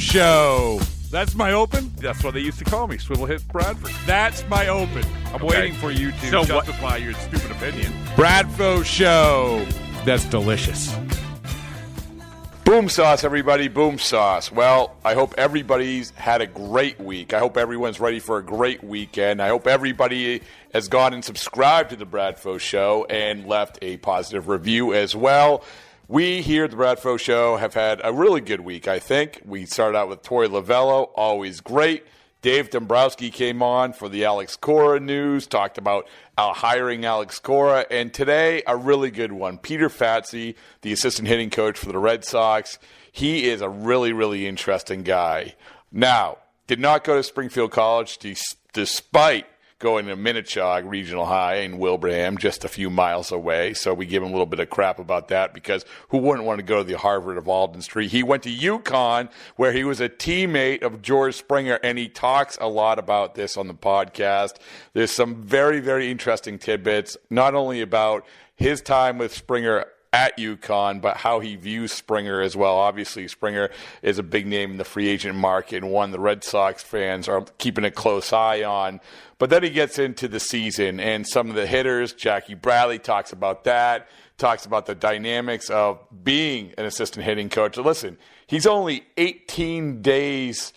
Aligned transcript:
Show. 0.00 0.80
That's 1.10 1.34
my 1.34 1.52
open. 1.52 1.92
That's 1.98 2.22
what 2.24 2.34
they 2.34 2.40
used 2.40 2.58
to 2.60 2.64
call 2.64 2.86
me, 2.86 2.96
Swivel 2.98 3.26
Hits 3.26 3.42
Bradford. 3.42 3.90
That's 4.06 4.46
my 4.48 4.68
open. 4.68 5.04
I'm 5.34 5.44
waiting 5.44 5.74
for 5.74 5.90
you 5.90 6.10
to 6.12 6.26
So 6.30 6.38
what- 6.40 6.48
justify 6.66 6.96
your 6.96 7.12
stupid 7.14 7.50
opinion. 7.50 7.92
Bradfo 8.16 8.84
Show. 8.84 9.66
That's 10.04 10.24
delicious. 10.24 10.94
Boom 12.64 12.88
sauce, 12.88 13.24
everybody. 13.24 13.66
Boom 13.68 13.98
sauce. 13.98 14.52
Well, 14.52 14.94
I 15.04 15.14
hope 15.14 15.34
everybody's 15.36 16.10
had 16.16 16.40
a 16.40 16.46
great 16.46 17.00
week. 17.00 17.34
I 17.34 17.40
hope 17.40 17.56
everyone's 17.56 17.98
ready 17.98 18.20
for 18.20 18.38
a 18.38 18.42
great 18.44 18.82
weekend. 18.84 19.42
I 19.42 19.48
hope 19.48 19.66
everybody 19.66 20.40
has 20.72 20.86
gone 20.86 21.12
and 21.12 21.24
subscribed 21.24 21.90
to 21.90 21.96
the 21.96 22.06
Bradfo 22.06 22.60
Show 22.60 23.06
and 23.10 23.46
left 23.46 23.78
a 23.82 23.96
positive 23.98 24.48
review 24.48 24.94
as 24.94 25.16
well. 25.16 25.64
We 26.10 26.42
here 26.42 26.64
at 26.64 26.72
the 26.72 26.76
Bradfo 26.76 27.20
Show 27.20 27.56
have 27.58 27.74
had 27.74 28.00
a 28.02 28.12
really 28.12 28.40
good 28.40 28.62
week, 28.62 28.88
I 28.88 28.98
think. 28.98 29.42
We 29.44 29.64
started 29.64 29.96
out 29.96 30.08
with 30.08 30.22
Tori 30.22 30.48
Lavello, 30.48 31.10
always 31.14 31.60
great. 31.60 32.04
Dave 32.42 32.68
Dombrowski 32.68 33.30
came 33.30 33.62
on 33.62 33.92
for 33.92 34.08
the 34.08 34.24
Alex 34.24 34.56
Cora 34.56 34.98
news, 34.98 35.46
talked 35.46 35.78
about 35.78 36.08
hiring 36.36 37.04
Alex 37.04 37.38
Cora, 37.38 37.86
and 37.92 38.12
today 38.12 38.64
a 38.66 38.76
really 38.76 39.12
good 39.12 39.30
one. 39.30 39.56
Peter 39.56 39.88
Fatse, 39.88 40.56
the 40.82 40.92
assistant 40.92 41.28
hitting 41.28 41.48
coach 41.48 41.78
for 41.78 41.92
the 41.92 41.98
Red 41.98 42.24
Sox, 42.24 42.80
he 43.12 43.48
is 43.48 43.60
a 43.60 43.68
really, 43.68 44.12
really 44.12 44.48
interesting 44.48 45.04
guy. 45.04 45.54
Now, 45.92 46.38
did 46.66 46.80
not 46.80 47.04
go 47.04 47.18
to 47.18 47.22
Springfield 47.22 47.70
College 47.70 48.18
despite 48.72 49.46
going 49.80 50.06
to 50.06 50.14
Minnechaug 50.14 50.88
Regional 50.88 51.24
High 51.24 51.56
in 51.56 51.78
Wilbraham, 51.78 52.38
just 52.38 52.64
a 52.64 52.68
few 52.68 52.90
miles 52.90 53.32
away. 53.32 53.72
So 53.72 53.94
we 53.94 54.04
give 54.04 54.22
him 54.22 54.28
a 54.28 54.32
little 54.32 54.46
bit 54.46 54.60
of 54.60 54.68
crap 54.68 54.98
about 54.98 55.28
that 55.28 55.54
because 55.54 55.86
who 56.10 56.18
wouldn't 56.18 56.46
want 56.46 56.58
to 56.58 56.62
go 56.62 56.78
to 56.78 56.84
the 56.84 56.98
Harvard 56.98 57.38
of 57.38 57.48
Alden 57.48 57.80
Street? 57.80 58.10
He 58.10 58.22
went 58.22 58.42
to 58.42 58.54
UConn 58.54 59.30
where 59.56 59.72
he 59.72 59.82
was 59.82 60.00
a 60.00 60.10
teammate 60.10 60.82
of 60.82 61.00
George 61.00 61.34
Springer, 61.34 61.80
and 61.82 61.96
he 61.96 62.08
talks 62.08 62.58
a 62.60 62.68
lot 62.68 62.98
about 62.98 63.34
this 63.34 63.56
on 63.56 63.68
the 63.68 63.74
podcast. 63.74 64.56
There's 64.92 65.12
some 65.12 65.42
very, 65.42 65.80
very 65.80 66.10
interesting 66.10 66.58
tidbits, 66.58 67.16
not 67.30 67.54
only 67.54 67.80
about 67.80 68.26
his 68.54 68.82
time 68.82 69.16
with 69.16 69.34
Springer 69.34 69.86
at 70.12 70.36
UConn, 70.36 71.00
but 71.00 71.16
how 71.18 71.40
he 71.40 71.56
views 71.56 71.92
Springer 71.92 72.40
as 72.40 72.56
well. 72.56 72.76
Obviously, 72.76 73.28
Springer 73.28 73.70
is 74.02 74.18
a 74.18 74.22
big 74.22 74.46
name 74.46 74.72
in 74.72 74.76
the 74.76 74.84
free 74.84 75.08
agent 75.08 75.36
market 75.36 75.82
and 75.82 75.92
one 75.92 76.10
the 76.10 76.18
Red 76.18 76.42
Sox 76.42 76.82
fans 76.82 77.28
are 77.28 77.44
keeping 77.58 77.84
a 77.84 77.90
close 77.90 78.32
eye 78.32 78.64
on. 78.64 79.00
But 79.40 79.48
then 79.48 79.62
he 79.62 79.70
gets 79.70 79.98
into 79.98 80.28
the 80.28 80.38
season 80.38 81.00
and 81.00 81.26
some 81.26 81.48
of 81.48 81.56
the 81.56 81.66
hitters. 81.66 82.12
Jackie 82.12 82.52
Bradley 82.52 82.98
talks 82.98 83.32
about 83.32 83.64
that, 83.64 84.06
talks 84.36 84.66
about 84.66 84.84
the 84.84 84.94
dynamics 84.94 85.70
of 85.70 85.98
being 86.22 86.74
an 86.76 86.84
assistant 86.84 87.24
hitting 87.24 87.48
coach. 87.48 87.78
Listen, 87.78 88.18
he's 88.46 88.66
only 88.66 89.06
18 89.16 90.02
days 90.02 90.74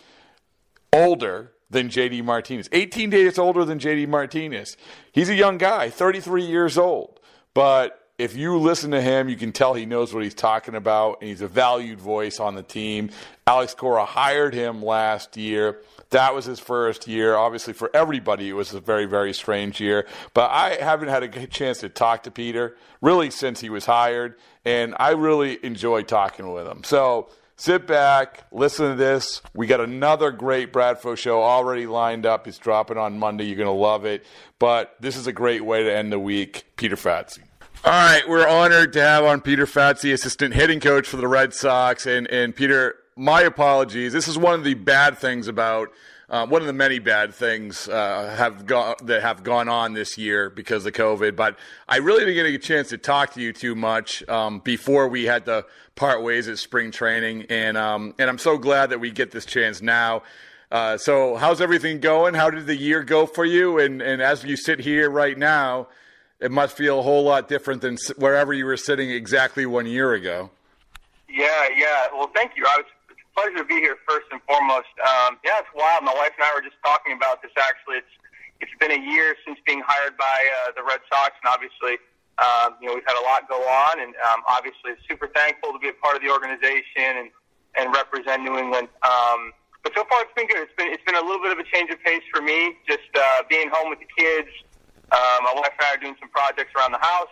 older 0.94 1.52
than 1.68 1.90
JD 1.90 2.24
Martinez. 2.24 2.70
18 2.72 3.10
days 3.10 3.38
older 3.38 3.66
than 3.66 3.78
JD 3.78 4.08
Martinez. 4.08 4.78
He's 5.12 5.28
a 5.28 5.34
young 5.34 5.58
guy, 5.58 5.90
33 5.90 6.46
years 6.46 6.78
old. 6.78 7.20
But 7.52 8.03
if 8.16 8.36
you 8.36 8.56
listen 8.58 8.92
to 8.92 9.00
him, 9.00 9.28
you 9.28 9.36
can 9.36 9.50
tell 9.50 9.74
he 9.74 9.86
knows 9.86 10.14
what 10.14 10.22
he's 10.22 10.34
talking 10.34 10.74
about, 10.76 11.20
and 11.20 11.28
he's 11.28 11.40
a 11.40 11.48
valued 11.48 12.00
voice 12.00 12.38
on 12.38 12.54
the 12.54 12.62
team. 12.62 13.10
Alex 13.46 13.74
Cora 13.74 14.04
hired 14.04 14.54
him 14.54 14.84
last 14.84 15.36
year. 15.36 15.80
That 16.10 16.32
was 16.32 16.44
his 16.44 16.60
first 16.60 17.08
year. 17.08 17.34
Obviously, 17.34 17.72
for 17.72 17.90
everybody, 17.92 18.48
it 18.48 18.52
was 18.52 18.72
a 18.72 18.80
very, 18.80 19.06
very 19.06 19.32
strange 19.32 19.80
year. 19.80 20.06
But 20.32 20.52
I 20.52 20.76
haven't 20.76 21.08
had 21.08 21.24
a 21.24 21.46
chance 21.48 21.78
to 21.78 21.88
talk 21.88 22.22
to 22.22 22.30
Peter 22.30 22.76
really 23.00 23.30
since 23.30 23.60
he 23.60 23.68
was 23.68 23.84
hired, 23.84 24.36
and 24.64 24.94
I 24.98 25.10
really 25.10 25.58
enjoy 25.64 26.02
talking 26.02 26.52
with 26.52 26.68
him. 26.68 26.84
So 26.84 27.30
sit 27.56 27.84
back, 27.84 28.44
listen 28.52 28.90
to 28.90 28.94
this. 28.94 29.42
We 29.54 29.66
got 29.66 29.80
another 29.80 30.30
great 30.30 30.72
Bradfo 30.72 31.16
show 31.16 31.42
already 31.42 31.86
lined 31.86 32.26
up. 32.26 32.46
It's 32.46 32.58
dropping 32.58 32.96
on 32.96 33.18
Monday. 33.18 33.44
You're 33.44 33.56
going 33.56 33.66
to 33.66 33.72
love 33.72 34.04
it. 34.04 34.24
But 34.60 34.94
this 35.00 35.16
is 35.16 35.26
a 35.26 35.32
great 35.32 35.64
way 35.64 35.82
to 35.82 35.92
end 35.92 36.12
the 36.12 36.20
week. 36.20 36.64
Peter 36.76 36.96
Fatse. 36.96 37.40
All 37.86 37.92
right, 37.92 38.26
we're 38.26 38.48
honored 38.48 38.94
to 38.94 39.02
have 39.02 39.24
on 39.24 39.42
Peter 39.42 39.66
Fatse, 39.66 40.10
assistant 40.10 40.54
hitting 40.54 40.80
coach 40.80 41.06
for 41.06 41.18
the 41.18 41.28
Red 41.28 41.52
Sox. 41.52 42.06
And, 42.06 42.26
and 42.28 42.56
Peter, 42.56 42.94
my 43.14 43.42
apologies. 43.42 44.14
This 44.14 44.26
is 44.26 44.38
one 44.38 44.54
of 44.54 44.64
the 44.64 44.72
bad 44.72 45.18
things 45.18 45.48
about 45.48 45.90
uh, 46.30 46.46
one 46.46 46.62
of 46.62 46.66
the 46.66 46.72
many 46.72 46.98
bad 46.98 47.34
things 47.34 47.86
uh, 47.86 48.34
have 48.38 48.64
gone 48.64 48.94
that 49.02 49.20
have 49.20 49.42
gone 49.42 49.68
on 49.68 49.92
this 49.92 50.16
year 50.16 50.48
because 50.48 50.86
of 50.86 50.94
COVID. 50.94 51.36
But 51.36 51.58
I 51.86 51.98
really 51.98 52.20
didn't 52.20 52.36
get 52.36 52.54
a 52.54 52.58
chance 52.58 52.88
to 52.88 52.96
talk 52.96 53.34
to 53.34 53.42
you 53.42 53.52
too 53.52 53.74
much 53.74 54.26
um, 54.30 54.60
before 54.60 55.06
we 55.06 55.24
had 55.24 55.44
to 55.44 55.66
part 55.94 56.22
ways 56.22 56.48
at 56.48 56.56
spring 56.56 56.90
training, 56.90 57.44
and 57.50 57.76
um, 57.76 58.14
and 58.18 58.30
I'm 58.30 58.38
so 58.38 58.56
glad 58.56 58.88
that 58.90 59.00
we 59.00 59.10
get 59.10 59.30
this 59.30 59.44
chance 59.44 59.82
now. 59.82 60.22
Uh, 60.72 60.96
so, 60.96 61.36
how's 61.36 61.60
everything 61.60 62.00
going? 62.00 62.32
How 62.32 62.48
did 62.48 62.66
the 62.66 62.76
year 62.76 63.04
go 63.04 63.26
for 63.26 63.44
you? 63.44 63.78
And 63.78 64.00
and 64.00 64.22
as 64.22 64.42
you 64.42 64.56
sit 64.56 64.80
here 64.80 65.10
right 65.10 65.36
now, 65.36 65.88
it 66.40 66.50
must 66.50 66.76
feel 66.76 66.98
a 66.98 67.02
whole 67.02 67.24
lot 67.24 67.48
different 67.48 67.82
than 67.82 67.96
wherever 68.16 68.52
you 68.52 68.64
were 68.64 68.76
sitting 68.76 69.10
exactly 69.10 69.66
one 69.66 69.86
year 69.86 70.12
ago. 70.12 70.50
Yeah, 71.28 71.68
yeah. 71.76 72.06
Well, 72.12 72.30
thank 72.34 72.52
you. 72.56 72.64
I 72.66 72.78
was, 72.78 72.86
it's 73.10 73.18
a 73.18 73.40
pleasure 73.40 73.58
to 73.58 73.64
be 73.64 73.80
here 73.80 73.96
first 74.08 74.26
and 74.30 74.40
foremost. 74.42 74.92
Um, 75.02 75.38
yeah, 75.44 75.58
it's 75.58 75.68
wild. 75.74 76.04
My 76.04 76.14
wife 76.14 76.32
and 76.38 76.44
I 76.46 76.54
were 76.54 76.62
just 76.62 76.78
talking 76.84 77.16
about 77.16 77.42
this. 77.42 77.50
Actually, 77.56 77.98
it's 77.98 78.14
it's 78.60 78.74
been 78.78 78.92
a 78.92 79.02
year 79.02 79.34
since 79.44 79.58
being 79.66 79.82
hired 79.84 80.16
by 80.16 80.38
uh, 80.62 80.72
the 80.76 80.82
Red 80.82 81.00
Sox, 81.10 81.34
and 81.42 81.50
obviously, 81.50 81.98
um, 82.38 82.78
you 82.80 82.86
know, 82.86 82.94
we've 82.94 83.06
had 83.06 83.18
a 83.18 83.24
lot 83.26 83.48
go 83.48 83.58
on, 83.58 83.98
and 83.98 84.14
um, 84.30 84.46
obviously, 84.46 84.94
super 85.10 85.26
thankful 85.34 85.72
to 85.72 85.78
be 85.78 85.90
a 85.90 85.98
part 85.98 86.14
of 86.14 86.22
the 86.22 86.30
organization 86.30 87.18
and 87.18 87.28
and 87.74 87.90
represent 87.90 88.42
New 88.42 88.56
England. 88.58 88.86
Um, 89.02 89.50
but 89.82 89.92
so 89.94 90.06
far, 90.08 90.22
it's 90.22 90.32
been 90.38 90.46
good. 90.46 90.62
It's 90.62 90.76
been 90.78 90.94
it's 90.94 91.02
been 91.02 91.18
a 91.18 91.24
little 91.24 91.42
bit 91.42 91.50
of 91.50 91.58
a 91.58 91.66
change 91.66 91.90
of 91.90 91.98
pace 92.06 92.22
for 92.32 92.40
me, 92.40 92.78
just 92.86 93.10
uh, 93.14 93.42
being 93.50 93.68
home 93.74 93.90
with 93.90 93.98
the 93.98 94.10
kids. 94.14 94.48
Uh, 95.14 95.38
my 95.46 95.54
wife 95.54 95.70
and 95.78 95.86
I 95.86 95.94
are 95.94 96.02
doing 96.02 96.16
some 96.18 96.28
projects 96.28 96.74
around 96.74 96.90
the 96.90 96.98
house 96.98 97.30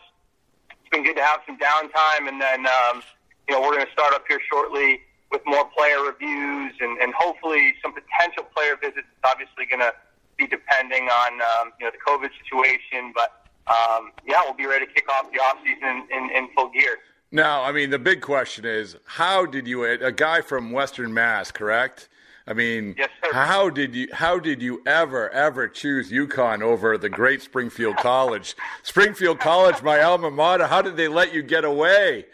it's 0.82 0.90
been 0.90 1.04
good 1.04 1.16
to 1.16 1.24
have 1.24 1.40
some 1.46 1.58
downtime, 1.58 2.28
and 2.28 2.40
then 2.40 2.66
um, 2.66 3.02
you 3.48 3.54
know 3.54 3.60
we're 3.60 3.74
going 3.74 3.86
to 3.86 3.92
start 3.92 4.14
up 4.14 4.24
here 4.28 4.40
shortly 4.50 5.00
with 5.30 5.40
more 5.46 5.64
player 5.76 6.02
reviews 6.02 6.74
and, 6.80 6.98
and 6.98 7.14
hopefully 7.14 7.72
some 7.82 7.94
potential 7.94 8.44
player 8.54 8.76
visits. 8.76 9.06
It's 9.08 9.24
obviously 9.24 9.64
going 9.64 9.80
to 9.80 9.92
be 10.36 10.46
depending 10.46 11.08
on 11.08 11.40
um, 11.40 11.72
you 11.80 11.86
know 11.86 11.92
the 11.92 12.02
COVID 12.06 12.30
situation, 12.42 13.12
but 13.14 13.46
um, 13.66 14.12
yeah, 14.26 14.42
we'll 14.44 14.54
be 14.54 14.66
ready 14.66 14.86
to 14.86 14.92
kick 14.92 15.08
off 15.10 15.32
the 15.32 15.38
off 15.38 15.56
season 15.64 16.06
in, 16.10 16.30
in 16.36 16.48
full 16.54 16.70
gear. 16.70 16.98
Now, 17.30 17.62
I 17.62 17.72
mean, 17.72 17.88
the 17.88 17.98
big 17.98 18.20
question 18.20 18.66
is, 18.66 18.96
how 19.06 19.46
did 19.46 19.66
you? 19.66 19.84
A 19.84 20.12
guy 20.12 20.42
from 20.42 20.72
Western 20.72 21.14
Mass, 21.14 21.50
correct? 21.50 22.10
I 22.46 22.54
mean, 22.54 22.94
Yes, 22.98 23.10
how 23.30 23.70
did 23.70 23.94
you? 23.94 24.08
How 24.12 24.38
did 24.38 24.60
you 24.60 24.82
ever, 24.84 25.30
ever 25.30 25.68
choose 25.68 26.10
UConn 26.10 26.60
over 26.60 26.98
the 26.98 27.08
great 27.08 27.40
Springfield 27.40 27.96
College? 27.98 28.56
Springfield 28.82 29.38
College, 29.38 29.82
my 29.82 30.02
alma 30.02 30.30
mater. 30.30 30.66
How 30.66 30.82
did 30.82 30.96
they 30.96 31.08
let 31.08 31.32
you 31.32 31.42
get 31.42 31.64
away? 31.64 32.26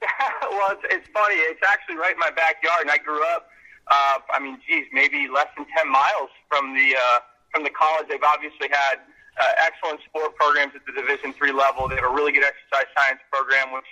well, 0.50 0.72
it's, 0.72 0.82
it's 0.90 1.08
funny. 1.12 1.34
It's 1.34 1.60
actually 1.66 1.96
right 1.96 2.12
in 2.12 2.18
my 2.18 2.30
backyard, 2.30 2.80
and 2.82 2.90
I 2.90 2.98
grew 2.98 3.22
up. 3.34 3.48
Uh, 3.88 4.18
I 4.32 4.40
mean, 4.40 4.58
geez, 4.66 4.86
maybe 4.92 5.28
less 5.28 5.48
than 5.56 5.66
ten 5.76 5.90
miles 5.90 6.30
from 6.48 6.74
the 6.74 6.96
uh, 6.96 7.18
from 7.52 7.62
the 7.62 7.70
college. 7.70 8.06
They've 8.08 8.22
obviously 8.24 8.68
had 8.70 9.00
uh, 9.40 9.52
excellent 9.58 10.00
sport 10.08 10.34
programs 10.34 10.72
at 10.74 10.82
the 10.86 10.92
Division 10.92 11.32
three 11.34 11.52
level. 11.52 11.88
They 11.88 11.96
have 11.96 12.04
a 12.04 12.14
really 12.14 12.32
good 12.32 12.44
exercise 12.44 12.88
science 12.96 13.20
program, 13.30 13.72
which 13.72 13.86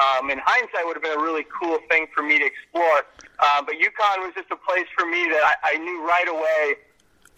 um, 0.00 0.30
in 0.30 0.40
hindsight 0.40 0.84
would 0.88 0.96
have 0.96 1.04
been 1.04 1.18
a 1.18 1.22
really 1.22 1.44
cool 1.52 1.78
thing 1.88 2.06
for 2.14 2.22
me 2.22 2.38
to 2.38 2.46
explore. 2.46 3.04
Uh, 3.38 3.62
but 3.62 3.76
UConn 3.76 4.24
was 4.24 4.32
just 4.34 4.50
a 4.50 4.56
place 4.56 4.88
for 4.96 5.06
me 5.06 5.28
that 5.28 5.44
I, 5.44 5.76
I 5.76 5.78
knew 5.78 6.02
right 6.02 6.28
away 6.28 6.80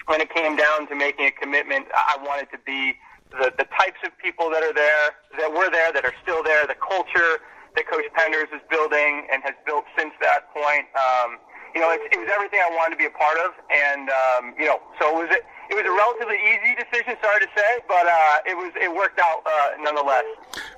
when 0.06 0.20
it 0.20 0.30
came 0.34 0.56
down 0.56 0.86
to 0.88 0.94
making 0.94 1.26
a 1.26 1.30
commitment, 1.30 1.86
I 1.94 2.18
wanted 2.22 2.50
to 2.50 2.58
be 2.66 2.94
the, 3.30 3.52
the 3.56 3.66
types 3.78 3.98
of 4.04 4.10
people 4.18 4.50
that 4.50 4.62
are 4.62 4.74
there, 4.74 5.14
that 5.38 5.50
were 5.50 5.70
there, 5.70 5.92
that 5.92 6.04
are 6.04 6.14
still 6.22 6.42
there, 6.42 6.66
the 6.66 6.78
culture 6.78 7.40
that 7.74 7.88
Coach 7.88 8.04
Penders 8.12 8.52
is 8.52 8.60
building 8.68 9.26
and 9.32 9.42
has 9.42 9.54
built 9.64 9.84
since 9.96 10.12
that 10.20 10.52
point. 10.52 10.84
Um, 10.92 11.38
you 11.74 11.80
know, 11.80 11.88
it, 11.88 12.00
it 12.12 12.18
was 12.20 12.28
everything 12.28 12.60
I 12.60 12.68
wanted 12.76 12.96
to 12.96 13.00
be 13.00 13.08
a 13.08 13.16
part 13.16 13.38
of, 13.40 13.56
and 13.72 14.10
um, 14.12 14.54
you 14.58 14.66
know, 14.68 14.80
so 15.00 15.08
it 15.08 15.24
was 15.24 15.30
it, 15.32 15.42
it 15.72 15.76
was 15.76 15.86
a 15.86 15.96
relatively 15.96 16.36
easy 16.36 16.74
decision. 16.76 17.16
Sorry 17.22 17.40
to 17.40 17.48
say, 17.56 17.78
but 17.88 18.06
uh, 18.06 18.38
it 18.46 18.56
was 18.56 18.72
it 18.80 18.94
worked 18.94 19.18
out 19.18 19.42
uh, 19.46 19.70
nonetheless. 19.80 20.24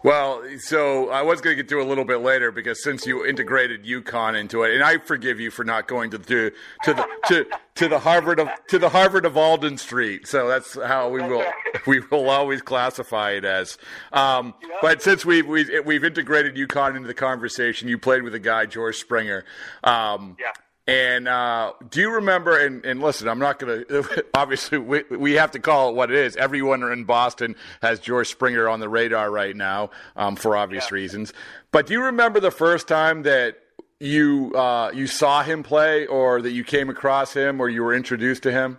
Well, 0.04 0.42
so 0.58 1.10
I 1.10 1.22
was 1.22 1.40
going 1.40 1.56
to 1.56 1.62
get 1.62 1.68
to 1.70 1.80
it 1.80 1.84
a 1.84 1.88
little 1.88 2.04
bit 2.04 2.18
later 2.20 2.52
because 2.52 2.82
since 2.84 3.06
you 3.06 3.26
integrated 3.26 3.84
UConn 3.84 4.38
into 4.38 4.62
it, 4.62 4.74
and 4.74 4.84
I 4.84 4.98
forgive 4.98 5.40
you 5.40 5.50
for 5.50 5.64
not 5.64 5.88
going 5.88 6.10
to 6.10 6.18
to 6.18 6.50
to 6.84 6.94
the 6.94 7.06
to, 7.26 7.46
to 7.74 7.88
the 7.88 7.98
Harvard 7.98 8.38
of 8.38 8.48
to 8.68 8.78
the 8.78 8.88
Harvard 8.88 9.26
of 9.26 9.36
Alden 9.36 9.78
Street. 9.78 10.28
So 10.28 10.46
that's 10.46 10.74
how 10.74 11.08
we 11.10 11.20
will 11.22 11.44
we 11.86 12.00
will 12.10 12.30
always 12.30 12.62
classify 12.62 13.32
it 13.32 13.44
as. 13.44 13.78
Um, 14.12 14.54
But 14.80 15.02
since 15.02 15.24
we've 15.24 15.46
we've 15.46 15.70
we've 15.84 16.04
integrated 16.04 16.54
UConn 16.54 16.96
into 16.96 17.08
the 17.08 17.14
conversation, 17.14 17.88
you 17.88 17.98
played 17.98 18.22
with 18.22 18.34
a 18.34 18.38
guy 18.38 18.66
George 18.66 18.96
Springer. 18.96 19.44
Um, 19.82 20.36
Yeah. 20.38 20.52
And 20.86 21.28
uh, 21.28 21.72
do 21.88 22.00
you 22.00 22.10
remember? 22.16 22.58
And, 22.58 22.84
and 22.84 23.00
listen, 23.00 23.26
I'm 23.26 23.38
not 23.38 23.58
going 23.58 23.84
to. 23.88 24.24
Obviously, 24.34 24.76
we, 24.78 25.02
we 25.10 25.32
have 25.32 25.50
to 25.52 25.58
call 25.58 25.88
it 25.90 25.94
what 25.94 26.10
it 26.10 26.16
is. 26.18 26.36
Everyone 26.36 26.82
in 26.82 27.04
Boston 27.04 27.56
has 27.80 28.00
George 28.00 28.28
Springer 28.28 28.68
on 28.68 28.80
the 28.80 28.88
radar 28.88 29.30
right 29.30 29.56
now 29.56 29.90
um, 30.16 30.36
for 30.36 30.56
obvious 30.56 30.90
Yeah. 30.90 30.94
reasons. 30.96 31.32
But 31.72 31.86
do 31.86 31.94
you 31.94 32.02
remember 32.02 32.38
the 32.38 32.50
first 32.50 32.86
time 32.86 33.22
that 33.22 33.56
you 33.98 34.52
uh, 34.54 34.90
you 34.92 35.06
saw 35.06 35.42
him 35.42 35.62
play, 35.62 36.04
or 36.06 36.42
that 36.42 36.50
you 36.52 36.64
came 36.64 36.90
across 36.90 37.32
him, 37.32 37.60
or 37.60 37.70
you 37.70 37.82
were 37.82 37.94
introduced 37.94 38.42
to 38.42 38.52
him? 38.52 38.76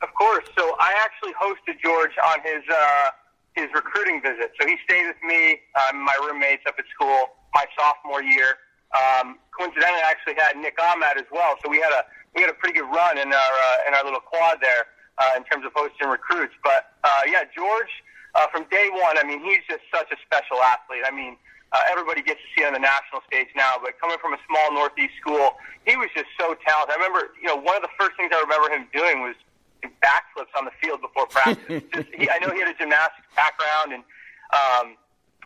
Of 0.00 0.08
course. 0.14 0.46
So 0.58 0.74
I 0.80 0.94
actually 0.96 1.34
hosted 1.34 1.78
George 1.84 2.12
on 2.24 2.38
his 2.42 2.62
uh, 2.72 3.10
his 3.54 3.66
recruiting 3.74 4.22
visit. 4.22 4.52
So 4.58 4.66
he 4.66 4.76
stayed 4.84 5.06
with 5.06 5.16
me, 5.22 5.60
um, 5.90 6.02
my 6.02 6.16
roommates 6.26 6.62
up 6.66 6.76
at 6.78 6.84
school, 6.94 7.26
my 7.54 7.66
sophomore 7.78 8.22
year. 8.22 8.56
Um, 8.90 9.38
coincidentally, 9.54 10.02
I 10.02 10.10
actually 10.10 10.34
had 10.34 10.56
Nick 10.56 10.78
Ahmed 10.82 11.16
as 11.16 11.28
well. 11.30 11.56
So 11.62 11.70
we 11.70 11.78
had 11.78 11.92
a 11.92 12.04
we 12.34 12.42
had 12.42 12.50
a 12.50 12.58
pretty 12.58 12.78
good 12.78 12.90
run 12.90 13.18
in 13.18 13.32
our 13.32 13.54
uh, 13.54 13.88
in 13.88 13.94
our 13.94 14.04
little 14.04 14.20
quad 14.20 14.58
there 14.60 14.90
uh, 15.18 15.36
in 15.36 15.44
terms 15.44 15.64
of 15.64 15.72
hosting 15.74 16.08
recruits. 16.08 16.54
But 16.62 16.94
uh, 17.04 17.22
yeah, 17.26 17.44
George 17.54 17.90
uh, 18.34 18.46
from 18.52 18.64
day 18.70 18.88
one. 18.90 19.18
I 19.18 19.24
mean, 19.24 19.42
he's 19.42 19.62
just 19.68 19.82
such 19.92 20.10
a 20.10 20.18
special 20.26 20.62
athlete. 20.62 21.02
I 21.06 21.10
mean, 21.10 21.36
uh, 21.72 21.82
everybody 21.90 22.22
gets 22.22 22.40
to 22.42 22.48
see 22.54 22.66
on 22.66 22.74
the 22.74 22.82
national 22.82 23.22
stage 23.26 23.48
now, 23.54 23.78
but 23.82 23.98
coming 24.00 24.18
from 24.18 24.34
a 24.34 24.40
small 24.46 24.74
Northeast 24.74 25.14
school, 25.20 25.54
he 25.86 25.96
was 25.96 26.10
just 26.14 26.30
so 26.38 26.54
talented. 26.66 26.94
I 26.94 26.98
remember, 26.98 27.30
you 27.38 27.46
know, 27.46 27.56
one 27.56 27.76
of 27.76 27.82
the 27.82 27.94
first 27.98 28.18
things 28.18 28.30
I 28.34 28.42
remember 28.42 28.70
him 28.74 28.86
doing 28.92 29.22
was 29.22 29.38
backflips 30.02 30.52
on 30.58 30.64
the 30.64 30.74
field 30.82 31.00
before 31.00 31.26
practice. 31.26 31.82
just, 31.94 32.08
he, 32.12 32.28
I 32.28 32.38
know 32.38 32.52
he 32.52 32.60
had 32.60 32.74
a 32.74 32.76
gymnastics 32.76 33.26
background, 33.36 33.94
and 33.94 34.02
um, 34.52 34.98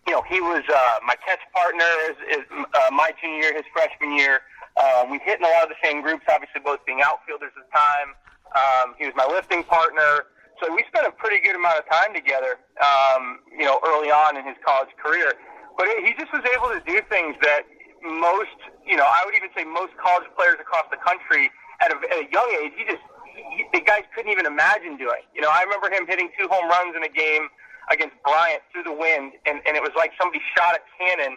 you 0.07 0.13
know, 0.13 0.23
he 0.29 0.41
was 0.41 0.63
uh, 0.69 0.97
my 1.07 1.17
catch 1.25 1.41
partner 1.55 1.89
is, 2.11 2.39
is 2.39 2.45
uh, 2.53 2.91
my 2.93 3.13
junior 3.21 3.39
year, 3.39 3.55
his 3.55 3.65
freshman 3.73 4.17
year. 4.17 4.41
Uh, 4.77 5.07
we 5.11 5.19
hit 5.25 5.39
in 5.39 5.45
a 5.45 5.49
lot 5.49 5.63
of 5.65 5.71
the 5.71 5.81
same 5.83 6.03
groups, 6.03 6.25
obviously 6.29 6.61
both 6.61 6.85
being 6.85 7.01
outfielders 7.01 7.53
at 7.57 7.63
the 7.65 7.73
time. 7.73 8.09
Um, 8.55 8.95
he 8.99 9.07
was 9.07 9.15
my 9.17 9.27
lifting 9.27 9.65
partner. 9.65 10.27
So 10.63 10.71
we 10.71 10.85
spent 10.87 11.07
a 11.07 11.11
pretty 11.11 11.43
good 11.43 11.57
amount 11.57 11.79
of 11.79 11.87
time 11.91 12.15
together, 12.15 12.63
um, 12.79 13.41
you 13.51 13.65
know, 13.65 13.81
early 13.87 14.11
on 14.11 14.37
in 14.37 14.47
his 14.47 14.55
college 14.65 14.91
career. 15.03 15.35
But 15.77 15.89
he 16.05 16.15
just 16.15 16.31
was 16.31 16.47
able 16.55 16.71
to 16.71 16.83
do 16.87 17.03
things 17.11 17.35
that 17.43 17.67
most, 18.03 18.55
you 18.87 18.97
know, 18.97 19.07
I 19.07 19.27
would 19.27 19.35
even 19.35 19.51
say 19.57 19.65
most 19.65 19.97
college 19.99 20.29
players 20.39 20.61
across 20.61 20.87
the 20.91 21.01
country 21.03 21.51
at 21.83 21.91
a, 21.91 21.97
at 22.13 22.19
a 22.23 22.29
young 22.31 22.47
age, 22.63 22.73
he 22.79 22.85
just, 22.87 23.03
he, 23.35 23.67
the 23.75 23.83
guys 23.83 24.07
couldn't 24.15 24.31
even 24.31 24.47
imagine 24.47 24.97
doing. 24.97 25.27
You 25.35 25.43
know, 25.43 25.51
I 25.51 25.63
remember 25.67 25.91
him 25.91 26.07
hitting 26.07 26.31
two 26.39 26.47
home 26.47 26.71
runs 26.71 26.95
in 26.95 27.03
a 27.03 27.11
game 27.11 27.51
against 27.91 28.17
Bryant 28.25 28.63
through 28.73 28.85
the 28.85 28.93
wind, 28.93 29.33
and, 29.47 29.61
and 29.67 29.77
it 29.77 29.83
was 29.83 29.93
like 29.97 30.13
somebody 30.21 30.41
shot 30.57 30.75
a 30.75 30.83
cannon 30.97 31.37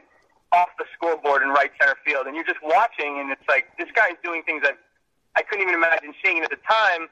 off 0.51 0.69
the 0.79 0.85
scoreboard 0.95 1.43
in 1.43 1.49
right 1.49 1.71
center 1.79 1.95
field. 2.05 2.27
And 2.27 2.35
you're 2.35 2.47
just 2.47 2.63
watching, 2.63 3.19
and 3.19 3.31
it's 3.31 3.47
like, 3.49 3.67
this 3.77 3.91
guy's 3.95 4.15
doing 4.23 4.43
things 4.43 4.63
that 4.63 4.79
I 5.35 5.43
couldn't 5.43 5.67
even 5.67 5.75
imagine 5.75 6.13
seeing. 6.23 6.39
And 6.39 6.45
at 6.45 6.51
the 6.51 6.63
time, 6.63 7.11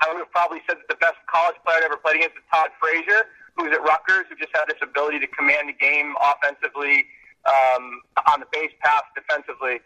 I 0.00 0.12
would 0.12 0.18
have 0.18 0.30
probably 0.30 0.62
said 0.70 0.78
that 0.78 0.86
the 0.86 1.00
best 1.02 1.18
college 1.26 1.58
player 1.66 1.82
I'd 1.82 1.90
ever 1.90 1.98
played 1.98 2.22
against 2.22 2.38
was 2.38 2.46
Todd 2.54 2.70
Frazier, 2.78 3.26
who 3.58 3.66
was 3.66 3.74
at 3.74 3.82
Rutgers, 3.82 4.30
who 4.30 4.38
just 4.38 4.54
had 4.54 4.70
this 4.70 4.78
ability 4.78 5.18
to 5.18 5.26
command 5.26 5.68
the 5.68 5.74
game 5.74 6.14
offensively, 6.22 7.10
um, 7.50 8.02
on 8.30 8.38
the 8.38 8.46
base 8.54 8.70
pass 8.78 9.02
defensively. 9.14 9.82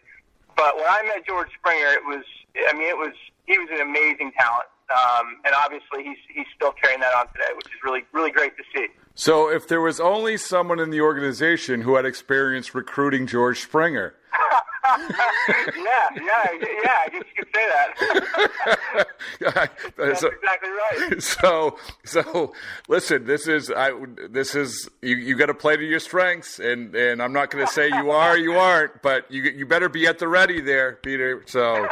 But 0.55 0.77
when 0.77 0.85
I 0.85 1.01
met 1.09 1.25
George 1.25 1.49
Springer, 1.57 1.97
it 1.97 2.05
was, 2.05 2.21
I 2.69 2.73
mean, 2.73 2.85
it 2.85 2.97
was, 2.97 3.17
he 3.49 3.57
was 3.57 3.69
an 3.73 3.81
amazing 3.81 4.31
talent. 4.37 4.69
Um, 4.91 5.37
and 5.45 5.53
obviously 5.55 6.03
he's, 6.03 6.17
he's 6.33 6.45
still 6.55 6.71
carrying 6.71 6.99
that 6.99 7.13
on 7.15 7.27
today, 7.27 7.51
which 7.55 7.67
is 7.67 7.79
really, 7.83 8.01
really 8.11 8.31
great 8.31 8.55
to 8.57 8.63
see. 8.75 8.87
So 9.15 9.49
if 9.49 9.67
there 9.67 9.81
was 9.81 9.99
only 9.99 10.37
someone 10.37 10.79
in 10.79 10.89
the 10.89 11.01
organization 11.01 11.81
who 11.81 11.95
had 11.95 12.05
experience 12.05 12.73
recruiting 12.73 13.27
George 13.27 13.61
Springer, 13.61 14.15
yeah, 15.07 16.09
yeah, 16.15 16.47
yeah. 16.61 16.97
I 17.05 17.09
guess 17.09 17.23
you 17.35 17.43
could 17.43 17.47
say 17.55 17.67
that. 17.69 19.07
That's 19.97 20.19
so, 20.19 20.27
exactly 20.27 20.69
right. 20.69 21.21
So, 21.23 21.77
so 22.03 22.53
listen. 22.89 23.25
This 23.25 23.47
is 23.47 23.71
I. 23.71 23.91
This 24.29 24.55
is 24.55 24.89
you. 25.01 25.15
You 25.15 25.37
got 25.37 25.45
to 25.45 25.53
play 25.53 25.77
to 25.77 25.83
your 25.83 25.99
strengths, 25.99 26.59
and 26.59 26.93
and 26.95 27.21
I'm 27.21 27.31
not 27.31 27.49
going 27.49 27.65
to 27.65 27.71
say 27.71 27.87
you 27.87 28.11
are, 28.11 28.37
you 28.37 28.53
aren't, 28.53 29.01
but 29.01 29.31
you 29.31 29.43
you 29.43 29.65
better 29.65 29.87
be 29.87 30.05
at 30.05 30.19
the 30.19 30.27
ready 30.27 30.59
there, 30.59 30.99
Peter. 31.01 31.43
So. 31.47 31.87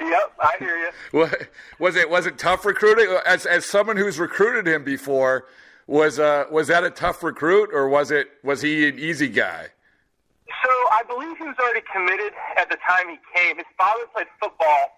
yep, 0.00 0.32
I 0.40 0.52
hear 0.58 0.78
you. 0.78 0.90
What, 1.10 1.48
was 1.80 1.96
it 1.96 2.08
was 2.08 2.26
it 2.26 2.38
tough 2.38 2.64
recruiting? 2.64 3.16
As 3.26 3.44
as 3.44 3.64
someone 3.64 3.96
who's 3.96 4.20
recruited 4.20 4.72
him 4.72 4.84
before, 4.84 5.46
was 5.88 6.20
uh 6.20 6.44
was 6.50 6.68
that 6.68 6.84
a 6.84 6.90
tough 6.90 7.24
recruit, 7.24 7.70
or 7.72 7.88
was 7.88 8.12
it 8.12 8.28
was 8.44 8.62
he 8.62 8.88
an 8.88 8.98
easy 9.00 9.28
guy? 9.28 9.70
So 10.46 10.70
I 10.94 11.02
believe 11.06 11.36
he 11.38 11.44
was 11.44 11.58
already 11.58 11.82
committed 11.90 12.32
at 12.56 12.70
the 12.70 12.78
time 12.86 13.10
he 13.10 13.18
came. 13.34 13.58
His 13.58 13.66
father 13.76 14.06
played 14.14 14.30
football 14.38 14.94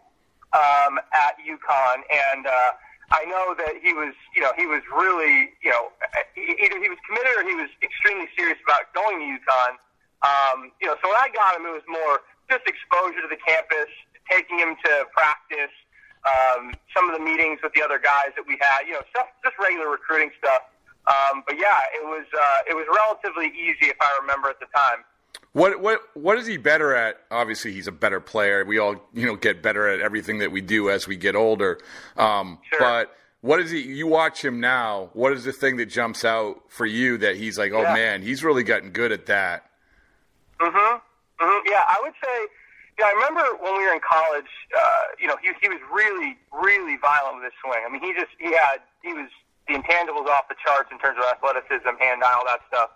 um, 0.52 1.00
at 1.12 1.40
UConn, 1.40 2.04
and 2.08 2.46
uh, 2.46 2.72
I 3.10 3.24
know 3.24 3.56
that 3.56 3.80
he 3.80 3.96
was, 3.96 4.12
you 4.36 4.44
know, 4.44 4.52
he 4.56 4.68
was 4.68 4.84
really, 4.92 5.56
you 5.64 5.72
know, 5.72 5.88
either 6.36 6.76
he 6.76 6.88
was 6.92 7.00
committed 7.08 7.32
or 7.40 7.44
he 7.48 7.56
was 7.56 7.72
extremely 7.80 8.28
serious 8.36 8.60
about 8.64 8.92
going 8.92 9.20
to 9.20 9.26
UConn. 9.40 9.80
Um, 10.20 10.72
you 10.80 10.88
know, 10.88 10.96
so 11.00 11.08
when 11.08 11.16
I 11.16 11.32
got 11.32 11.56
him, 11.56 11.64
it 11.64 11.72
was 11.72 11.86
more 11.88 12.20
just 12.52 12.68
exposure 12.68 13.24
to 13.24 13.30
the 13.30 13.40
campus, 13.40 13.88
taking 14.28 14.60
him 14.60 14.76
to 14.84 15.08
practice, 15.16 15.72
um, 16.28 16.76
some 16.92 17.08
of 17.08 17.16
the 17.16 17.24
meetings 17.24 17.60
with 17.62 17.72
the 17.72 17.80
other 17.80 17.96
guys 17.96 18.36
that 18.36 18.44
we 18.44 18.60
had, 18.60 18.84
you 18.84 18.92
know, 18.92 19.04
stuff, 19.08 19.32
just 19.40 19.56
regular 19.56 19.88
recruiting 19.88 20.28
stuff. 20.36 20.68
Um, 21.08 21.40
but 21.48 21.56
yeah, 21.56 21.80
it 21.96 22.04
was 22.04 22.28
uh, 22.36 22.68
it 22.68 22.76
was 22.76 22.84
relatively 22.92 23.48
easy 23.56 23.88
if 23.88 23.96
I 24.00 24.12
remember 24.20 24.52
at 24.52 24.60
the 24.60 24.68
time. 24.76 25.08
What 25.52 25.80
what 25.80 26.00
what 26.14 26.38
is 26.38 26.46
he 26.46 26.56
better 26.56 26.94
at? 26.94 27.20
Obviously, 27.30 27.72
he's 27.72 27.86
a 27.86 27.92
better 27.92 28.20
player. 28.20 28.64
We 28.64 28.78
all 28.78 28.96
you 29.14 29.26
know 29.26 29.36
get 29.36 29.62
better 29.62 29.88
at 29.88 30.00
everything 30.00 30.38
that 30.38 30.52
we 30.52 30.60
do 30.60 30.90
as 30.90 31.06
we 31.08 31.16
get 31.16 31.34
older. 31.34 31.78
Um, 32.16 32.58
Sure. 32.70 32.78
But 32.80 33.14
what 33.40 33.60
is 33.60 33.70
he? 33.70 33.80
You 33.80 34.06
watch 34.06 34.44
him 34.44 34.60
now. 34.60 35.10
What 35.14 35.32
is 35.32 35.44
the 35.44 35.52
thing 35.52 35.76
that 35.78 35.86
jumps 35.86 36.24
out 36.24 36.62
for 36.68 36.84
you 36.86 37.18
that 37.18 37.36
he's 37.36 37.56
like, 37.58 37.72
oh 37.72 37.82
Yeah. 37.82 37.94
man, 37.94 38.22
he's 38.22 38.42
really 38.44 38.62
gotten 38.64 38.90
good 38.90 39.10
at 39.12 39.26
that? 39.26 39.70
Mm-hmm. 40.60 40.96
hmm 41.40 41.58
Yeah, 41.70 41.84
I 41.86 41.98
would 42.02 42.14
say. 42.22 42.46
Yeah, 42.98 43.06
I 43.06 43.12
remember 43.14 43.42
when 43.62 43.78
we 43.78 43.86
were 43.86 43.94
in 43.94 44.00
college. 44.02 44.50
Uh, 44.76 45.02
you 45.20 45.28
know, 45.28 45.36
he 45.40 45.50
he 45.62 45.68
was 45.68 45.78
really, 45.92 46.36
really 46.52 46.96
violent 46.98 47.36
with 47.36 47.44
his 47.44 47.52
swing. 47.62 47.78
I 47.86 47.88
mean, 47.90 48.02
he 48.02 48.12
just 48.12 48.32
he 48.38 48.50
had 48.52 48.82
he 49.02 49.14
was 49.14 49.30
the 49.68 49.74
intangibles 49.74 50.26
off 50.26 50.48
the 50.48 50.56
charts 50.64 50.90
in 50.90 50.98
terms 50.98 51.16
of 51.18 51.24
athleticism, 51.30 51.94
hand 52.00 52.24
eye, 52.24 52.34
all 52.34 52.44
that 52.46 52.60
stuff. 52.66 52.90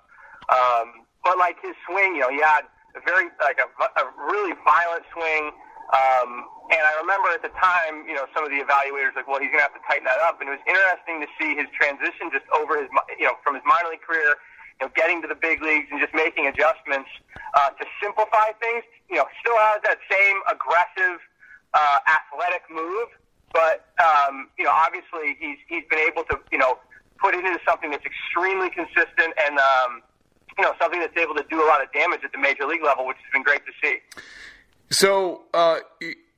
Um, 0.50 1.06
but 1.24 1.38
like 1.38 1.56
his 1.62 1.74
swing, 1.86 2.16
you 2.16 2.22
know, 2.22 2.30
he 2.30 2.42
had 2.42 2.66
a 2.94 3.00
very 3.06 3.30
like 3.40 3.58
a, 3.58 3.69
a 4.00 4.04
really 4.28 4.54
violent 4.64 5.04
swing. 5.14 5.50
Um, 5.92 6.48
and 6.72 6.80
I 6.80 6.96
remember 7.04 7.28
at 7.28 7.44
the 7.44 7.52
time, 7.60 8.08
you 8.08 8.14
know, 8.16 8.24
some 8.32 8.44
of 8.44 8.50
the 8.50 8.64
evaluators 8.64 9.12
like, 9.12 9.28
well, 9.28 9.40
he's 9.40 9.52
going 9.52 9.60
to 9.60 9.69
have 9.69 9.76
to 9.76 9.84
tighten 9.84 10.08
that 10.08 10.20
up. 10.24 10.40
And 10.40 10.48
it 10.48 10.56
was 10.56 10.64
interesting 10.64 11.20
to 11.20 11.28
see 11.36 11.52
his 11.52 11.69
transition 11.76 12.32
just 12.32 12.48
over 12.48 12.80
his, 12.80 12.88
you 13.20 13.28
know, 13.28 13.36
from 13.44 13.60
his 13.60 13.64
minor 13.69 13.92
league 13.92 14.00
career, 14.00 14.40
you 14.80 14.88
know, 14.88 14.90
getting 14.96 15.20
to 15.20 15.28
the 15.28 15.36
big 15.36 15.60
leagues 15.60 15.92
and 15.92 16.00
just 16.00 16.16
making 16.16 16.49
adjustments 16.49 17.12
uh, 17.54 17.76
to 17.76 17.85
simplify 18.00 18.56
things. 18.56 18.88
You 19.12 19.20
know, 19.20 19.28
still 19.44 19.58
has 19.68 19.85
that 19.85 20.00
same 20.08 20.40
aggressive, 20.49 21.20
uh, 21.76 21.99
athletic 22.08 22.64
move, 22.73 23.12
but 23.52 23.92
um, 24.00 24.49
you 24.56 24.64
know, 24.64 24.73
obviously 24.73 25.37
he's 25.37 25.61
he's 25.68 25.85
been 25.92 26.00
able 26.00 26.25
to, 26.32 26.40
you 26.49 26.56
know, 26.56 26.80
put 27.20 27.37
it 27.37 27.44
into 27.44 27.61
something 27.68 27.92
that's 27.92 28.06
extremely 28.06 28.70
consistent 28.70 29.37
and. 29.44 29.61
Um, 29.61 30.02
you 30.59 30.64
know, 30.64 30.73
something 30.80 31.00
that's 31.00 31.16
able 31.16 31.35
to 31.35 31.44
do 31.50 31.62
a 31.62 31.66
lot 31.66 31.82
of 31.82 31.90
damage 31.92 32.21
at 32.25 32.32
the 32.32 32.38
major 32.38 32.66
league 32.66 32.82
level, 32.82 33.06
which 33.06 33.16
has 33.18 33.32
been 33.32 33.42
great 33.42 33.62
to 33.66 33.73
see. 33.82 33.99
So 34.90 35.42
uh, 35.54 35.78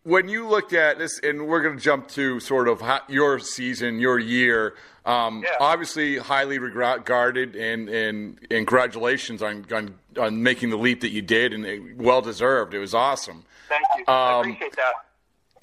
when 0.04 0.28
you 0.28 0.46
looked 0.46 0.72
at 0.72 0.98
this, 0.98 1.18
and 1.22 1.46
we're 1.48 1.62
going 1.62 1.76
to 1.76 1.82
jump 1.82 2.08
to 2.08 2.38
sort 2.40 2.68
of 2.68 2.82
your 3.08 3.38
season, 3.38 3.98
your 3.98 4.18
year. 4.18 4.74
Um, 5.06 5.42
Yeah. 5.42 5.50
Obviously, 5.60 6.16
highly 6.16 6.58
regarded, 6.58 7.56
and, 7.56 7.88
and, 7.90 8.38
and 8.50 8.66
congratulations 8.66 9.42
on, 9.42 9.66
on 9.72 9.94
on 10.18 10.42
making 10.42 10.70
the 10.70 10.78
leap 10.78 11.00
that 11.02 11.10
you 11.10 11.20
did, 11.20 11.52
and 11.52 12.00
well 12.00 12.22
deserved. 12.22 12.72
It 12.72 12.78
was 12.78 12.94
awesome. 12.94 13.44
Thank 13.68 13.82
you. 13.98 14.04
I 14.08 14.32
Um, 14.34 14.40
appreciate 14.40 14.76
that. 14.76 14.92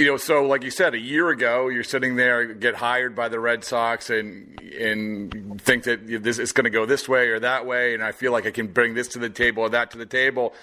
You 0.01 0.07
know, 0.07 0.17
so 0.17 0.43
like 0.47 0.63
you 0.63 0.71
said, 0.71 0.95
a 0.95 0.99
year 0.99 1.29
ago, 1.29 1.67
you're 1.67 1.83
sitting 1.83 2.15
there, 2.15 2.55
get 2.55 2.73
hired 2.73 3.15
by 3.15 3.29
the 3.29 3.39
Red 3.39 3.63
Sox, 3.63 4.09
and 4.09 4.59
and 4.59 5.61
think 5.61 5.83
that 5.83 6.23
this 6.23 6.39
is 6.39 6.53
going 6.53 6.63
to 6.63 6.71
go 6.71 6.87
this 6.87 7.07
way 7.07 7.27
or 7.27 7.39
that 7.39 7.67
way, 7.67 7.93
and 7.93 8.01
I 8.01 8.11
feel 8.11 8.31
like 8.31 8.47
I 8.47 8.51
can 8.51 8.65
bring 8.65 8.95
this 8.95 9.09
to 9.09 9.19
the 9.19 9.29
table 9.29 9.61
or 9.61 9.69
that 9.69 9.91
to 9.91 9.99
the 9.99 10.07
table. 10.07 10.55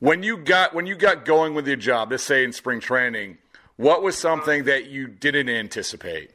When 0.00 0.24
you 0.24 0.36
got 0.36 0.74
when 0.74 0.86
you 0.86 0.96
got 0.96 1.24
going 1.24 1.54
with 1.54 1.68
your 1.68 1.76
job, 1.76 2.10
let's 2.10 2.24
say 2.24 2.42
in 2.42 2.52
spring 2.52 2.80
training, 2.80 3.38
what 3.76 4.02
was 4.02 4.18
something 4.18 4.64
that 4.64 4.86
you 4.86 5.06
didn't 5.06 5.48
anticipate? 5.48 6.32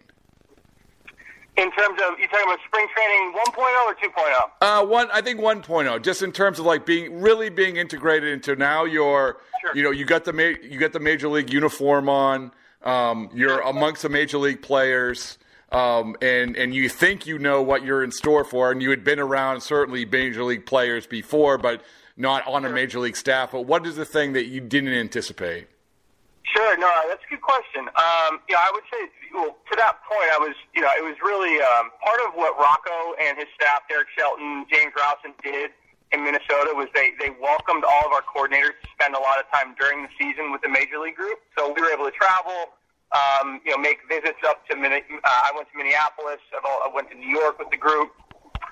In 1.57 1.71
terms 1.71 1.99
of, 2.07 2.19
you 2.19 2.27
talking 2.27 2.45
about 2.45 2.59
spring 2.67 2.85
training 2.93 3.33
1.0 3.33 3.57
or 3.57 3.95
2.0? 3.95 4.51
Uh, 4.61 4.85
one, 4.85 5.09
I 5.11 5.21
think 5.21 5.39
1.0, 5.39 6.03
just 6.03 6.21
in 6.21 6.31
terms 6.31 6.59
of 6.59 6.65
like 6.65 6.85
being 6.85 7.19
really 7.19 7.49
being 7.49 7.77
integrated 7.77 8.29
into 8.29 8.55
now. 8.55 8.83
You're, 8.85 9.37
Sure. 9.61 9.75
you 9.75 9.81
know, 9.81 9.89
you 9.89 10.05
got 10.05 10.23
the 10.23 10.33
ma- 10.33 10.55
you 10.61 10.77
got 10.79 10.93
the 10.93 10.99
major 10.99 11.27
league 11.27 11.51
uniform 11.51 12.09
on. 12.09 12.51
Um, 12.83 13.29
you're 13.33 13.59
amongst 13.61 14.03
the 14.03 14.09
major 14.09 14.37
league 14.37 14.61
players, 14.61 15.39
um, 15.71 16.15
and 16.21 16.55
and 16.55 16.75
you 16.75 16.89
think 16.89 17.25
you 17.25 17.39
know 17.39 17.63
what 17.63 17.83
you're 17.83 18.03
in 18.03 18.11
store 18.11 18.43
for, 18.43 18.71
and 18.71 18.79
you 18.83 18.91
had 18.91 19.03
been 19.03 19.19
around 19.19 19.61
certainly 19.61 20.05
major 20.05 20.43
league 20.43 20.67
players 20.67 21.07
before, 21.07 21.57
but 21.57 21.81
not 22.15 22.45
on 22.47 22.65
a 22.65 22.69
major 22.69 22.99
league 22.99 23.15
staff. 23.17 23.51
But 23.51 23.61
what 23.61 23.85
is 23.87 23.95
the 23.95 24.05
thing 24.05 24.33
that 24.33 24.45
you 24.45 24.61
didn't 24.61 24.93
anticipate? 24.93 25.67
Sure, 26.57 26.73
no, 26.81 26.89
that's 27.05 27.21
a 27.21 27.29
good 27.29 27.45
question. 27.45 27.85
Um, 27.85 28.41
you 28.49 28.57
know, 28.57 28.65
I 28.65 28.73
would 28.73 28.81
say, 28.89 29.05
well, 29.29 29.61
to 29.69 29.73
that 29.77 30.01
point, 30.09 30.25
I 30.33 30.41
was, 30.41 30.57
you 30.73 30.81
know, 30.81 30.89
it 30.97 31.05
was 31.05 31.13
really 31.21 31.61
um, 31.61 31.93
part 32.01 32.17
of 32.25 32.33
what 32.33 32.57
Rocco 32.57 33.13
and 33.21 33.37
his 33.37 33.45
staff, 33.53 33.85
Derek 33.85 34.09
Shelton, 34.17 34.65
James 34.65 34.89
Rowson, 34.97 35.37
did 35.45 35.69
in 36.09 36.25
Minnesota 36.25 36.73
was 36.73 36.89
they 36.97 37.13
they 37.21 37.29
welcomed 37.37 37.83
all 37.85 38.09
of 38.09 38.11
our 38.15 38.25
coordinators 38.25 38.73
to 38.81 38.87
spend 38.97 39.13
a 39.13 39.21
lot 39.21 39.37
of 39.37 39.45
time 39.53 39.77
during 39.77 40.01
the 40.01 40.09
season 40.17 40.49
with 40.49 40.65
the 40.65 40.71
major 40.71 40.97
league 40.97 41.13
group. 41.13 41.37
So 41.53 41.69
we 41.69 41.77
were 41.77 41.93
able 41.93 42.09
to 42.09 42.15
travel, 42.17 42.73
um, 43.13 43.61
you 43.61 43.69
know, 43.69 43.77
make 43.77 44.01
visits 44.09 44.41
up 44.41 44.65
to. 44.65 44.73
Uh, 44.73 44.89
I 45.21 45.53
went 45.53 45.69
to 45.69 45.77
Minneapolis. 45.77 46.41
I 46.57 46.89
went 46.89 47.11
to 47.13 47.17
New 47.21 47.29
York 47.29 47.59
with 47.59 47.69
the 47.69 47.77
group, 47.77 48.17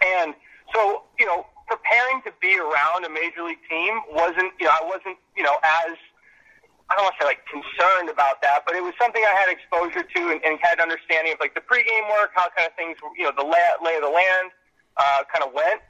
and 0.01 0.33
so 0.73 1.05
you 1.19 1.29
know, 1.29 1.45
preparing 1.69 2.25
to 2.25 2.33
be 2.41 2.57
around 2.57 3.05
a 3.05 3.11
major 3.13 3.45
league 3.45 3.61
team 3.69 4.01
wasn't 4.09 4.57
you 4.57 4.65
know 4.65 4.73
I 4.73 4.83
wasn't 4.89 5.21
you 5.37 5.43
know 5.43 5.53
as 5.61 5.93
I 6.89 6.93
don't 6.93 7.09
want 7.09 7.17
to 7.17 7.21
say 7.25 7.27
like 7.33 7.41
concerned 7.49 8.13
about 8.13 8.45
that, 8.45 8.61
but 8.65 8.77
it 8.77 8.83
was 8.83 8.93
something 9.01 9.23
I 9.25 9.33
had 9.33 9.49
exposure 9.49 10.05
to 10.05 10.21
and, 10.29 10.37
and 10.45 10.61
had 10.61 10.77
understanding 10.77 11.33
of 11.33 11.39
like 11.41 11.57
the 11.57 11.65
pregame 11.65 12.05
work, 12.13 12.29
how 12.37 12.45
kind 12.53 12.69
of 12.69 12.77
things, 12.77 12.97
you 13.17 13.25
know, 13.25 13.33
the 13.33 13.45
lay, 13.45 13.65
lay 13.81 13.97
of 13.97 14.05
the 14.05 14.13
land 14.13 14.53
uh, 14.97 15.25
kind 15.33 15.41
of 15.41 15.49
went. 15.49 15.81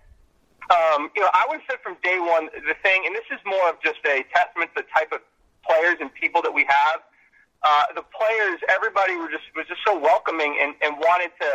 Um, 0.72 1.12
you 1.14 1.22
know, 1.22 1.30
I 1.36 1.46
would 1.52 1.62
say 1.70 1.76
from 1.84 2.00
day 2.02 2.18
one, 2.18 2.50
the 2.56 2.74
thing, 2.82 3.04
and 3.06 3.14
this 3.14 3.28
is 3.30 3.38
more 3.46 3.70
of 3.70 3.78
just 3.84 4.02
a 4.08 4.24
testament 4.34 4.72
to 4.74 4.82
the 4.82 4.88
type 4.90 5.12
of 5.12 5.20
players 5.68 6.00
and 6.00 6.10
people 6.16 6.42
that 6.42 6.54
we 6.54 6.66
have. 6.66 7.04
Uh, 7.62 7.92
the 7.94 8.06
players, 8.16 8.58
everybody 8.70 9.14
was 9.18 9.30
just 9.30 9.46
was 9.54 9.66
just 9.68 9.82
so 9.86 9.98
welcoming 9.98 10.58
and, 10.62 10.74
and 10.82 10.98
wanted 10.98 11.30
to 11.42 11.50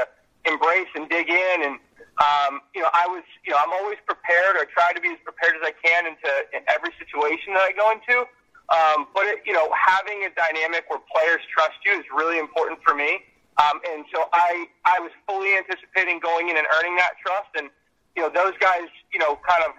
embrace 0.44 0.90
and 0.94 1.08
dig 1.08 1.30
in. 1.30 1.56
And 1.64 1.74
um, 2.20 2.60
you 2.74 2.82
know, 2.82 2.90
I 2.92 3.06
was, 3.06 3.22
you 3.42 3.50
know, 3.50 3.58
I'm 3.58 3.72
always 3.72 3.98
prepared 4.06 4.54
or 4.58 4.66
try 4.66 4.92
to 4.92 5.00
be 5.00 5.10
as 5.10 5.22
prepared 5.24 5.56
as 5.56 5.62
I 5.64 5.72
can 5.72 6.06
into 6.06 6.30
in 6.52 6.62
every 6.68 6.92
situation 6.98 7.54
that 7.54 7.66
I 7.66 7.72
go 7.72 7.90
into. 7.90 8.28
Um, 8.70 9.10
but 9.14 9.26
it, 9.26 9.42
you 9.44 9.52
know, 9.52 9.68
having 9.74 10.24
a 10.24 10.30
dynamic 10.38 10.86
where 10.88 11.00
players 11.10 11.42
trust 11.50 11.74
you 11.84 11.98
is 11.98 12.06
really 12.14 12.38
important 12.38 12.78
for 12.86 12.94
me. 12.94 13.26
Um, 13.58 13.82
and 13.92 14.04
so 14.14 14.30
I 14.32 14.66
I 14.86 15.00
was 15.00 15.10
fully 15.26 15.58
anticipating 15.58 16.20
going 16.20 16.48
in 16.48 16.56
and 16.56 16.66
earning 16.78 16.96
that 16.96 17.18
trust 17.20 17.50
and 17.58 17.68
you 18.16 18.22
know, 18.22 18.30
those 18.30 18.56
guys, 18.58 18.88
you 19.12 19.18
know, 19.18 19.38
kind 19.46 19.62
of 19.64 19.72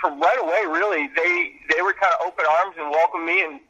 from 0.00 0.20
right 0.20 0.38
away, 0.38 0.62
really, 0.66 1.10
they 1.16 1.58
they 1.74 1.82
were 1.82 1.92
kind 1.92 2.12
of 2.18 2.26
open 2.26 2.46
arms 2.46 2.76
and 2.78 2.90
welcomed 2.90 3.26
me, 3.26 3.42
and 3.44 3.60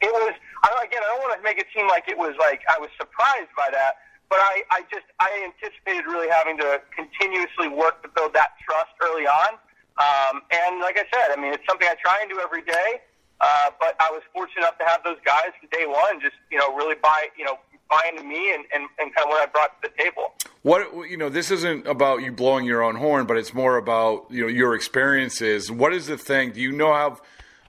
it 0.00 0.12
was. 0.12 0.34
I 0.62 0.70
again, 0.84 1.02
I 1.02 1.08
don't 1.16 1.22
want 1.26 1.34
to 1.34 1.42
make 1.42 1.58
it 1.58 1.66
seem 1.74 1.88
like 1.88 2.06
it 2.06 2.16
was 2.16 2.36
like 2.38 2.62
I 2.68 2.78
was 2.78 2.90
surprised 3.00 3.50
by 3.56 3.66
that, 3.72 3.98
but 4.30 4.38
I, 4.38 4.62
I 4.70 4.80
just 4.92 5.08
I 5.18 5.28
anticipated 5.42 6.06
really 6.06 6.28
having 6.28 6.56
to 6.58 6.80
continuously 6.94 7.68
work 7.68 8.02
to 8.04 8.08
build 8.14 8.34
that 8.34 8.54
trust 8.62 8.94
early 9.02 9.26
on. 9.26 9.58
Um, 9.98 10.42
and 10.52 10.80
like 10.80 10.96
I 10.96 11.04
said, 11.10 11.34
I 11.34 11.40
mean, 11.40 11.52
it's 11.52 11.64
something 11.68 11.88
I 11.88 11.96
try 12.00 12.20
and 12.22 12.30
do 12.30 12.38
every 12.38 12.62
day. 12.62 13.02
Uh, 13.42 13.70
but 13.80 13.96
I 13.98 14.08
was 14.10 14.22
fortunate 14.32 14.60
enough 14.60 14.78
to 14.78 14.84
have 14.84 15.02
those 15.04 15.18
guys 15.24 15.50
from 15.58 15.68
day 15.70 15.84
one 15.84 16.20
just, 16.20 16.36
you 16.50 16.58
know, 16.58 16.74
really 16.76 16.94
buy, 17.02 17.26
you 17.36 17.44
know, 17.44 17.58
buy 17.90 18.00
into 18.08 18.22
me 18.22 18.54
and, 18.54 18.64
and, 18.72 18.88
and 19.00 19.12
kind 19.14 19.26
of 19.26 19.30
what 19.30 19.42
I 19.42 19.50
brought 19.50 19.82
to 19.82 19.90
the 19.90 20.02
table. 20.02 20.32
What 20.62 21.10
you 21.10 21.16
know, 21.16 21.28
this 21.28 21.50
isn't 21.50 21.88
about 21.88 22.22
you 22.22 22.30
blowing 22.30 22.64
your 22.64 22.82
own 22.82 22.94
horn, 22.94 23.26
but 23.26 23.36
it's 23.36 23.52
more 23.52 23.76
about 23.76 24.26
you 24.30 24.42
know 24.42 24.48
your 24.48 24.76
experiences. 24.76 25.72
What 25.72 25.92
is 25.92 26.06
the 26.06 26.16
thing? 26.16 26.52
Do 26.52 26.60
you 26.60 26.70
know 26.70 26.94
have 26.94 27.20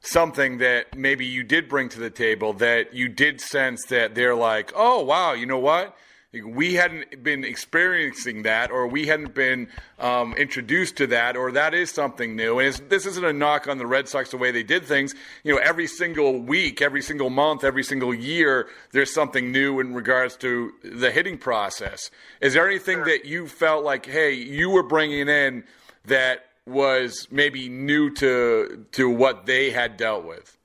something 0.02 0.60
that 0.60 0.96
maybe 0.96 1.26
you 1.26 1.44
did 1.44 1.68
bring 1.68 1.90
to 1.90 2.00
the 2.00 2.12
table 2.12 2.54
that 2.54 2.94
you 2.94 3.10
did 3.10 3.42
sense 3.42 3.86
that 3.86 4.14
they're 4.14 4.36
like, 4.36 4.72
oh 4.76 5.04
wow, 5.04 5.34
you 5.34 5.48
know 5.48 5.58
what? 5.58 5.98
We 6.42 6.74
hadn't 6.74 7.24
been 7.24 7.44
experiencing 7.44 8.44
that, 8.44 8.72
or 8.72 8.88
we 8.88 9.06
hadn't 9.06 9.36
been 9.36 9.68
um, 10.00 10.34
introduced 10.34 10.98
to 10.98 11.08
that, 11.08 11.38
or 11.38 11.52
that 11.52 11.74
is 11.74 11.92
something 11.92 12.36
new. 12.36 12.60
And 12.60 12.74
this 12.90 13.06
isn't 13.06 13.24
a 13.24 13.34
knock 13.34 13.68
on 13.68 13.78
the 13.78 13.86
Red 13.86 14.10
Sox 14.10 14.32
the 14.32 14.38
way 14.38 14.52
they 14.52 14.64
did 14.64 14.86
things. 14.86 15.14
You 15.44 15.54
know, 15.54 15.62
every 15.62 15.86
single 15.86 16.40
week, 16.40 16.82
every 16.82 17.02
single 17.04 17.30
month, 17.30 17.64
every 17.64 17.84
single 17.84 18.14
year, 18.14 18.68
there's 18.92 19.14
something 19.14 19.52
new 19.52 19.80
in 19.80 19.94
regards 19.94 20.36
to 20.38 20.74
the 20.84 21.12
hitting 21.12 21.38
process. 21.38 22.10
Is 22.42 22.54
there 22.54 22.68
anything 22.68 22.98
sure. 22.98 23.06
that 23.06 23.26
you 23.26 23.48
felt 23.48 23.84
like, 23.84 24.06
hey, 24.06 24.34
you 24.34 24.72
were 24.72 24.84
bringing 24.84 25.30
in 25.30 25.64
that 26.06 26.46
was 26.66 27.28
maybe 27.30 27.70
new 27.70 28.10
to 28.16 28.86
to 28.94 29.10
what 29.10 29.46
they 29.46 29.70
had 29.70 29.98
dealt 29.98 30.26
with? 30.26 30.58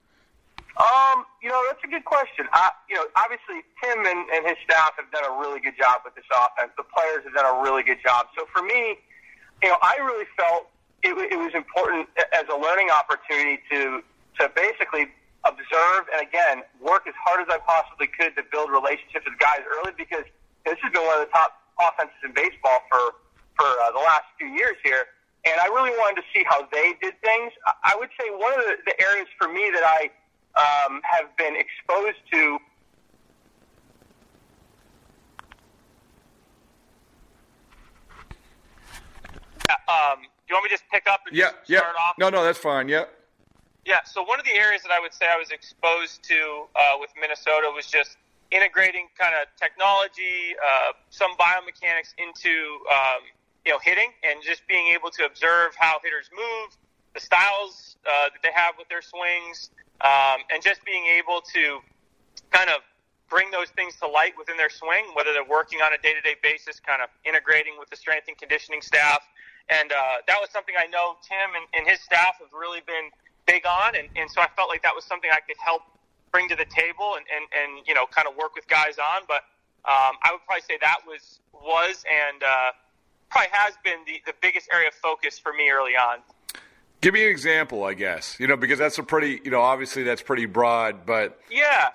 Um, 0.79 1.27
you 1.43 1.51
know, 1.51 1.59
that's 1.67 1.83
a 1.83 1.91
good 1.91 2.07
question. 2.07 2.47
I, 2.55 2.71
you 2.87 2.95
know, 2.95 3.03
obviously 3.19 3.67
Tim 3.83 3.99
and, 3.99 4.23
and 4.31 4.47
his 4.47 4.55
staff 4.63 4.95
have 4.95 5.11
done 5.11 5.27
a 5.27 5.35
really 5.35 5.59
good 5.59 5.75
job 5.75 6.07
with 6.07 6.15
this 6.15 6.27
offense. 6.31 6.71
The 6.79 6.87
players 6.87 7.27
have 7.27 7.35
done 7.35 7.51
a 7.51 7.59
really 7.67 7.83
good 7.83 7.99
job. 7.99 8.31
So 8.39 8.47
for 8.55 8.63
me, 8.63 8.95
you 9.59 9.69
know, 9.69 9.79
I 9.83 9.99
really 9.99 10.31
felt 10.39 10.71
it, 11.03 11.19
it 11.19 11.39
was 11.39 11.51
important 11.55 12.07
as 12.31 12.47
a 12.47 12.55
learning 12.55 12.91
opportunity 12.91 13.59
to 13.71 14.03
to 14.39 14.47
basically 14.55 15.11
observe 15.43 16.07
and 16.15 16.23
again 16.23 16.63
work 16.79 17.11
as 17.11 17.15
hard 17.27 17.43
as 17.43 17.51
I 17.51 17.59
possibly 17.59 18.07
could 18.07 18.39
to 18.39 18.47
build 18.51 18.71
relationships 18.71 19.27
with 19.27 19.39
guys 19.39 19.67
early 19.67 19.95
because 19.99 20.27
this 20.63 20.79
has 20.79 20.91
been 20.95 21.03
one 21.03 21.19
of 21.19 21.27
the 21.27 21.33
top 21.35 21.59
offenses 21.79 22.19
in 22.23 22.35
baseball 22.35 22.87
for 22.87 23.19
for 23.59 23.67
uh, 23.67 23.91
the 23.91 24.03
last 24.03 24.31
few 24.39 24.47
years 24.55 24.79
here. 24.87 25.11
And 25.43 25.59
I 25.59 25.67
really 25.71 25.95
wanted 25.99 26.23
to 26.23 26.27
see 26.35 26.47
how 26.47 26.67
they 26.71 26.95
did 27.03 27.19
things. 27.19 27.51
I 27.83 27.99
would 27.99 28.11
say 28.15 28.31
one 28.31 28.55
of 28.55 28.63
the, 28.63 28.79
the 28.87 28.95
areas 29.03 29.27
for 29.39 29.51
me 29.51 29.71
that 29.75 29.83
I 29.83 30.11
um, 30.59 31.01
have 31.05 31.35
been 31.37 31.57
exposed 31.57 32.19
to 32.33 32.59
Um, 39.89 40.21
do 40.21 40.29
you 40.51 40.55
want 40.55 40.65
me 40.65 40.69
to 40.69 40.75
just 40.75 40.89
pick 40.93 41.07
up 41.09 41.21
and 41.27 41.37
yeah, 41.37 41.51
just 41.59 41.71
yeah. 41.71 41.79
start 41.81 41.97
off? 41.97 42.15
No, 42.19 42.29
no, 42.29 42.45
that's 42.45 42.59
fine. 42.59 42.89
Yeah. 42.89 43.05
Yeah. 43.87 44.01
So 44.05 44.23
one 44.23 44.39
of 44.39 44.45
the 44.45 44.53
areas 44.53 44.83
that 44.83 44.93
I 44.93 45.01
would 45.01 45.13
say 45.15 45.27
I 45.29 45.37
was 45.39 45.51
exposed 45.51 46.23
to 46.25 46.69
uh, 46.77 46.97
with 47.01 47.11
Minnesota 47.21 47.71
was 47.75 47.87
just 47.87 48.17
integrating 48.51 49.09
kind 49.19 49.35
of 49.35 49.49
technology, 49.61 50.57
uh, 50.57 50.93
some 51.11 51.33
biomechanics 51.37 52.13
into 52.19 52.81
um, 52.93 53.25
you 53.65 53.73
know 53.73 53.79
hitting, 53.83 54.13
and 54.25 54.43
just 54.43 54.67
being 54.69 54.93
able 54.93 55.11
to 55.11 55.25
observe 55.25 55.73
how 55.77 55.97
hitters 56.05 56.29
move, 56.33 56.77
the 57.15 57.21
styles 57.21 57.97
uh, 58.07 58.29
that 58.33 58.41
they 58.43 58.53
have 58.55 58.75
with 58.79 58.89
their 58.89 59.03
swings, 59.03 59.71
um, 60.01 60.45
and 60.51 60.63
just 60.63 60.85
being 60.85 61.07
able 61.07 61.41
to 61.55 61.81
kind 62.51 62.71
of 62.71 62.81
bring 63.29 63.51
those 63.51 63.69
things 63.71 63.97
to 63.97 64.07
light 64.09 64.33
within 64.39 64.57
their 64.57 64.71
swing, 64.71 65.05
whether 65.15 65.33
they're 65.33 65.45
working 65.45 65.81
on 65.81 65.93
a 65.93 65.99
day 65.99 66.15
to 66.15 66.21
day 66.21 66.37
basis, 66.43 66.81
kind 66.81 67.03
of 67.03 67.09
integrating 67.25 67.75
with 67.79 67.91
the 67.91 67.97
strength 67.97 68.27
and 68.29 68.39
conditioning 68.39 68.81
staff. 68.81 69.21
And 69.69 69.93
uh, 69.93 70.25
that 70.27 70.39
was 70.41 70.49
something 70.51 70.75
I 70.79 70.87
know 70.87 71.17
Tim 71.21 71.53
and, 71.55 71.67
and 71.77 71.89
his 71.89 72.01
staff 72.01 72.41
have 72.41 72.53
really 72.57 72.81
been 72.87 73.13
big 73.47 73.67
on. 73.67 73.97
And, 73.97 74.09
and 74.17 74.31
so 74.31 74.41
I 74.41 74.49
felt 74.57 74.69
like 74.69 74.83
that 74.83 74.95
was 74.95 75.05
something 75.05 75.31
I 75.31 75.41
could 75.41 75.61
help 75.61 75.83
bring 76.33 76.49
to 76.49 76.57
the 76.57 76.65
table 76.65 77.17
and, 77.17 77.25
and, 77.29 77.45
and 77.53 77.87
you 77.87 77.93
know, 77.93 78.07
kind 78.07 78.27
of 78.27 78.37
work 78.37 78.55
with 78.55 78.67
guys 78.69 78.97
on. 78.97 79.29
But 79.29 79.45
um, 79.85 80.17
I 80.25 80.33
would 80.33 80.41
probably 80.47 80.65
say 80.65 80.79
that 80.81 81.05
was, 81.07 81.41
was 81.53 82.05
and 82.09 82.43
uh, 82.43 82.73
probably 83.31 83.53
has 83.53 83.75
been 83.85 84.01
the, 84.07 84.23
the 84.25 84.35
biggest 84.41 84.69
area 84.73 84.89
of 84.89 84.95
focus 84.95 85.39
for 85.39 85.53
me 85.53 85.69
early 85.69 85.97
on. 85.97 86.25
Give 87.01 87.15
me 87.15 87.25
an 87.25 87.31
example, 87.31 87.85
I 87.85 87.95
guess. 87.95 88.37
You 88.41 88.47
know, 88.47 88.57
because 88.57 88.79
that's 88.79 88.99
a 88.99 89.03
pretty, 89.03 89.41
you 89.45 89.51
know, 89.51 89.61
obviously 89.61 90.03
that's 90.03 90.23
pretty 90.23 90.47
broad, 90.47 91.07
but 91.07 91.41
yeah, 91.51 91.91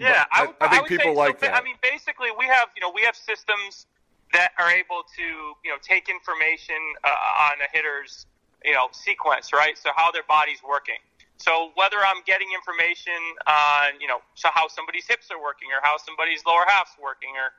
yeah. 0.00 0.24
I, 0.32 0.46
I, 0.60 0.66
I 0.66 0.68
think 0.68 0.84
I 0.84 0.88
people 0.88 1.12
say, 1.12 1.16
like 1.16 1.40
so, 1.40 1.46
that. 1.46 1.54
I 1.54 1.62
mean, 1.62 1.76
basically, 1.82 2.28
we 2.36 2.46
have, 2.46 2.68
you 2.74 2.80
know, 2.80 2.90
we 2.94 3.02
have 3.02 3.14
systems 3.14 3.86
that 4.32 4.52
are 4.58 4.70
able 4.70 5.04
to, 5.16 5.22
you 5.64 5.70
know, 5.70 5.76
take 5.82 6.08
information 6.08 6.76
uh, 7.04 7.52
on 7.52 7.60
a 7.60 7.68
hitter's, 7.72 8.26
you 8.64 8.72
know, 8.72 8.88
sequence, 8.92 9.52
right? 9.52 9.76
So 9.76 9.90
how 9.94 10.10
their 10.10 10.24
body's 10.28 10.62
working. 10.66 10.98
So 11.36 11.70
whether 11.74 11.98
I'm 11.98 12.22
getting 12.24 12.48
information 12.54 13.18
on, 13.46 14.00
you 14.00 14.06
know, 14.06 14.22
so 14.34 14.48
how 14.54 14.68
somebody's 14.68 15.06
hips 15.06 15.30
are 15.30 15.42
working, 15.42 15.68
or 15.70 15.82
how 15.82 15.98
somebody's 15.98 16.42
lower 16.46 16.64
half's 16.66 16.94
working, 17.02 17.30
or 17.36 17.50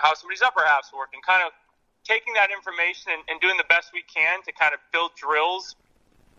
how 0.00 0.14
somebody's 0.14 0.42
upper 0.42 0.64
half's 0.64 0.92
working, 0.92 1.20
kind 1.26 1.42
of 1.44 1.52
taking 2.04 2.34
that 2.34 2.50
information 2.50 3.12
and, 3.12 3.22
and 3.28 3.40
doing 3.40 3.56
the 3.58 3.68
best 3.68 3.90
we 3.92 4.02
can 4.02 4.42
to 4.42 4.52
kind 4.52 4.72
of 4.74 4.80
build 4.92 5.10
drills 5.14 5.76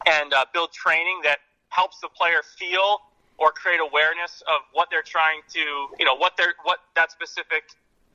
and 0.06 0.34
uh, 0.34 0.46
build 0.54 0.72
training 0.72 1.22
that 1.24 1.40
helps 1.70 2.00
the 2.00 2.10
player 2.10 2.42
feel 2.58 3.02
or 3.38 3.52
create 3.52 3.80
awareness 3.80 4.44
of 4.48 4.62
what 4.74 4.90
they're 4.92 5.02
trying 5.06 5.42
to, 5.50 5.60
you 5.98 6.06
know, 6.06 6.16
what 6.16 6.34
they're 6.38 6.54
what 6.64 6.80
that 6.96 7.12
specific 7.12 7.64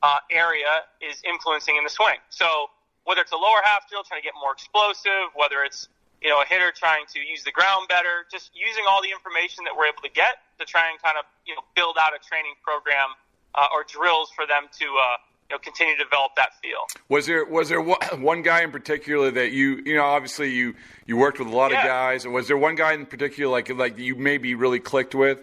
uh, 0.01 0.19
area 0.31 0.87
is 1.01 1.21
influencing 1.27 1.75
in 1.75 1.83
the 1.83 1.89
swing. 1.89 2.17
So 2.29 2.67
whether 3.03 3.21
it's 3.21 3.31
a 3.31 3.37
lower 3.37 3.61
half 3.63 3.89
drill 3.89 4.03
trying 4.03 4.21
to 4.21 4.25
get 4.25 4.33
more 4.39 4.53
explosive, 4.53 5.33
whether 5.35 5.63
it's 5.63 5.89
you 6.21 6.29
know 6.29 6.41
a 6.41 6.45
hitter 6.45 6.71
trying 6.71 7.05
to 7.13 7.19
use 7.19 7.43
the 7.43 7.51
ground 7.51 7.87
better, 7.87 8.25
just 8.31 8.51
using 8.53 8.83
all 8.87 9.01
the 9.01 9.11
information 9.11 9.63
that 9.65 9.75
we're 9.75 9.87
able 9.87 10.03
to 10.03 10.11
get 10.11 10.45
to 10.59 10.65
try 10.65 10.89
and 10.89 11.01
kind 11.01 11.17
of 11.17 11.25
you 11.45 11.55
know 11.55 11.61
build 11.75 11.97
out 11.99 12.11
a 12.15 12.21
training 12.23 12.55
program 12.63 13.11
uh, 13.55 13.67
or 13.73 13.83
drills 13.83 14.31
for 14.31 14.45
them 14.47 14.67
to 14.79 14.87
uh, 14.87 15.17
you 15.49 15.55
know, 15.55 15.59
continue 15.59 15.95
to 15.97 16.03
develop 16.03 16.31
that 16.35 16.49
feel. 16.61 16.85
Was 17.07 17.25
there 17.25 17.45
was 17.45 17.69
there 17.69 17.81
one 17.81 18.41
guy 18.41 18.61
in 18.61 18.71
particular 18.71 19.31
that 19.31 19.51
you 19.51 19.81
you 19.85 19.95
know 19.95 20.05
obviously 20.05 20.51
you 20.51 20.75
you 21.05 21.17
worked 21.17 21.39
with 21.39 21.47
a 21.47 21.55
lot 21.55 21.71
yeah. 21.71 21.81
of 21.81 21.87
guys. 21.87 22.25
And 22.25 22.33
was 22.33 22.47
there 22.47 22.57
one 22.57 22.75
guy 22.75 22.93
in 22.93 23.05
particular 23.05 23.51
like 23.51 23.69
like 23.69 23.97
you 23.97 24.15
maybe 24.15 24.55
really 24.55 24.79
clicked 24.79 25.15
with? 25.15 25.39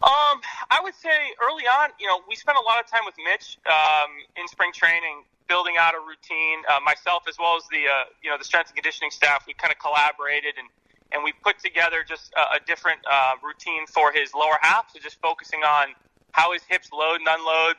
Um, 0.00 0.38
I 0.70 0.78
would 0.82 0.94
say 0.94 1.10
early 1.42 1.64
on, 1.64 1.90
you 1.98 2.06
know, 2.06 2.20
we 2.28 2.36
spent 2.36 2.56
a 2.56 2.60
lot 2.60 2.78
of 2.78 2.86
time 2.88 3.00
with 3.04 3.16
Mitch 3.24 3.58
um, 3.66 4.10
in 4.36 4.46
spring 4.46 4.70
training, 4.72 5.24
building 5.48 5.74
out 5.76 5.94
a 5.94 5.98
routine. 5.98 6.62
Uh, 6.70 6.78
myself, 6.84 7.24
as 7.28 7.36
well 7.38 7.56
as 7.56 7.64
the 7.72 7.88
uh, 7.88 8.04
you 8.22 8.30
know 8.30 8.38
the 8.38 8.44
strength 8.44 8.68
and 8.68 8.76
conditioning 8.76 9.10
staff, 9.10 9.44
we 9.46 9.54
kind 9.54 9.72
of 9.72 9.78
collaborated 9.78 10.54
and 10.58 10.68
and 11.10 11.24
we 11.24 11.32
put 11.42 11.58
together 11.58 12.04
just 12.06 12.32
a, 12.36 12.56
a 12.56 12.60
different 12.66 13.00
uh, 13.10 13.34
routine 13.42 13.86
for 13.86 14.12
his 14.12 14.34
lower 14.34 14.58
half. 14.60 14.92
So 14.92 15.00
just 15.00 15.20
focusing 15.20 15.60
on 15.60 15.94
how 16.32 16.52
his 16.52 16.62
hips 16.68 16.92
load 16.92 17.20
and 17.20 17.26
unload, 17.28 17.74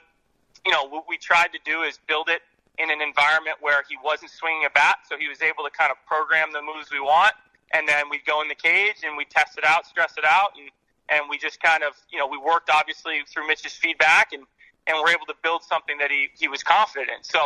you 0.65 0.71
know, 0.71 0.87
what 0.87 1.05
we 1.07 1.17
tried 1.17 1.51
to 1.53 1.59
do 1.65 1.83
is 1.83 1.99
build 2.07 2.29
it 2.29 2.41
in 2.77 2.89
an 2.91 3.01
environment 3.01 3.57
where 3.59 3.83
he 3.89 3.97
wasn't 4.03 4.31
swinging 4.31 4.65
a 4.65 4.69
bat, 4.69 4.99
so 5.07 5.17
he 5.17 5.27
was 5.27 5.41
able 5.41 5.63
to 5.63 5.69
kind 5.71 5.91
of 5.91 5.97
program 6.05 6.51
the 6.53 6.61
moves 6.61 6.91
we 6.91 6.99
want. 6.99 7.33
And 7.73 7.87
then 7.87 8.09
we'd 8.09 8.25
go 8.25 8.41
in 8.41 8.47
the 8.47 8.55
cage 8.55 9.03
and 9.05 9.15
we'd 9.17 9.29
test 9.29 9.57
it 9.57 9.63
out, 9.63 9.85
stress 9.85 10.13
it 10.17 10.25
out, 10.25 10.51
and 10.57 10.69
and 11.09 11.29
we 11.29 11.39
just 11.39 11.59
kind 11.61 11.81
of, 11.83 11.93
you 12.11 12.19
know, 12.19 12.27
we 12.27 12.37
worked 12.37 12.69
obviously 12.69 13.21
through 13.27 13.47
Mitch's 13.47 13.73
feedback 13.73 14.31
and 14.31 14.43
and 14.87 14.97
we're 14.97 15.09
able 15.11 15.25
to 15.27 15.35
build 15.43 15.63
something 15.63 15.97
that 15.99 16.09
he 16.09 16.29
he 16.37 16.47
was 16.47 16.63
confident 16.63 17.09
in. 17.09 17.23
So, 17.23 17.39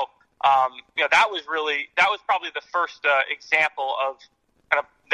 um, 0.46 0.72
you 0.96 1.04
know, 1.04 1.10
that 1.12 1.28
was 1.30 1.44
really 1.48 1.90
that 1.98 2.08
was 2.10 2.20
probably 2.26 2.50
the 2.54 2.66
first 2.72 3.06
uh, 3.06 3.22
example 3.30 3.96
of 4.02 4.18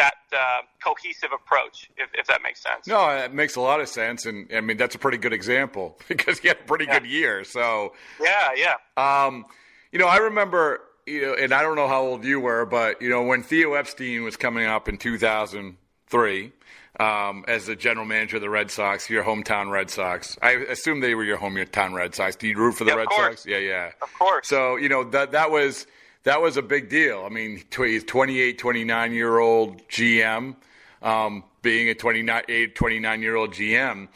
that 0.01 0.15
uh, 0.33 0.61
cohesive 0.83 1.29
approach, 1.33 1.89
if, 1.97 2.09
if 2.13 2.25
that 2.27 2.41
makes 2.41 2.61
sense. 2.61 2.87
No, 2.87 3.07
it 3.09 3.33
makes 3.33 3.55
a 3.55 3.61
lot 3.61 3.79
of 3.81 3.87
sense, 3.89 4.25
and 4.25 4.47
I 4.55 4.61
mean 4.61 4.77
that's 4.77 4.95
a 4.95 4.99
pretty 4.99 5.17
good 5.17 5.33
example 5.33 5.97
because 6.07 6.39
he 6.39 6.47
had 6.47 6.57
a 6.57 6.63
pretty 6.71 6.85
Yeah. 6.85 6.99
good 6.99 7.07
year. 7.09 7.43
So, 7.43 7.93
Yeah, 8.21 8.49
yeah. 8.55 8.75
um, 8.97 9.45
you 9.91 9.99
know, 9.99 10.07
I 10.07 10.17
remember, 10.17 10.81
you 11.05 11.21
know, 11.21 11.33
and 11.33 11.53
I 11.53 11.61
don't 11.61 11.75
know 11.75 11.87
how 11.87 12.01
old 12.01 12.23
you 12.23 12.39
were, 12.39 12.65
but 12.65 13.01
you 13.01 13.09
know, 13.09 13.23
when 13.23 13.43
Theo 13.43 13.73
Epstein 13.73 14.23
was 14.23 14.37
coming 14.37 14.65
up 14.65 14.87
in 14.89 14.97
2003 14.97 16.51
um, 16.99 17.45
as 17.47 17.65
the 17.65 17.75
general 17.75 18.05
manager 18.05 18.37
of 18.37 18.41
the 18.41 18.49
Red 18.49 18.69
Sox, 18.71 19.09
your 19.09 19.23
hometown 19.23 19.71
Red 19.71 19.89
Sox. 19.89 20.37
I 20.41 20.51
assume 20.51 20.99
they 20.99 21.15
were 21.15 21.23
your 21.23 21.37
hometown 21.37 21.93
Red 21.93 22.13
Sox. 22.15 22.35
Do 22.35 22.47
you 22.47 22.57
root 22.57 22.73
for 22.73 22.83
the 22.83 22.91
Yeah, 22.91 22.97
Red. 22.97 23.07
Sox? 23.11 23.45
Yeah, 23.45 23.57
yeah. 23.57 23.91
Of 24.01 24.13
course. 24.13 24.47
So 24.47 24.75
you 24.75 24.89
know 24.89 25.03
that 25.11 25.31
that 25.31 25.49
was 25.51 25.87
that 26.23 26.41
was 26.41 26.57
a 26.57 26.61
big 26.61 26.89
deal. 26.89 27.23
I 27.25 27.29
mean, 27.29 27.63
he's 27.75 28.03
28, 28.03 28.57
29 28.57 29.13
year 29.13 29.39
old 29.39 29.87
GM, 29.87 30.55
um, 31.01 31.43
being 31.61 31.89
a 31.89 31.95
29, 31.95 32.43
29 32.73 33.21
year 33.21 33.35
old 33.35 33.51
GM. 33.51 34.07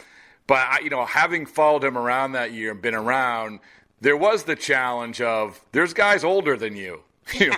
But 0.45 0.55
I, 0.57 0.79
you 0.83 0.89
know, 0.89 1.05
having 1.05 1.45
followed 1.45 1.83
him 1.83 1.97
around 1.97 2.33
that 2.33 2.51
year 2.51 2.71
and 2.71 2.81
been 2.81 2.95
around, 2.95 3.59
there 4.01 4.17
was 4.17 4.43
the 4.43 4.55
challenge 4.55 5.21
of 5.21 5.63
there's 5.71 5.93
guys 5.93 6.23
older 6.23 6.57
than 6.57 6.75
you, 6.75 7.01
you 7.33 7.53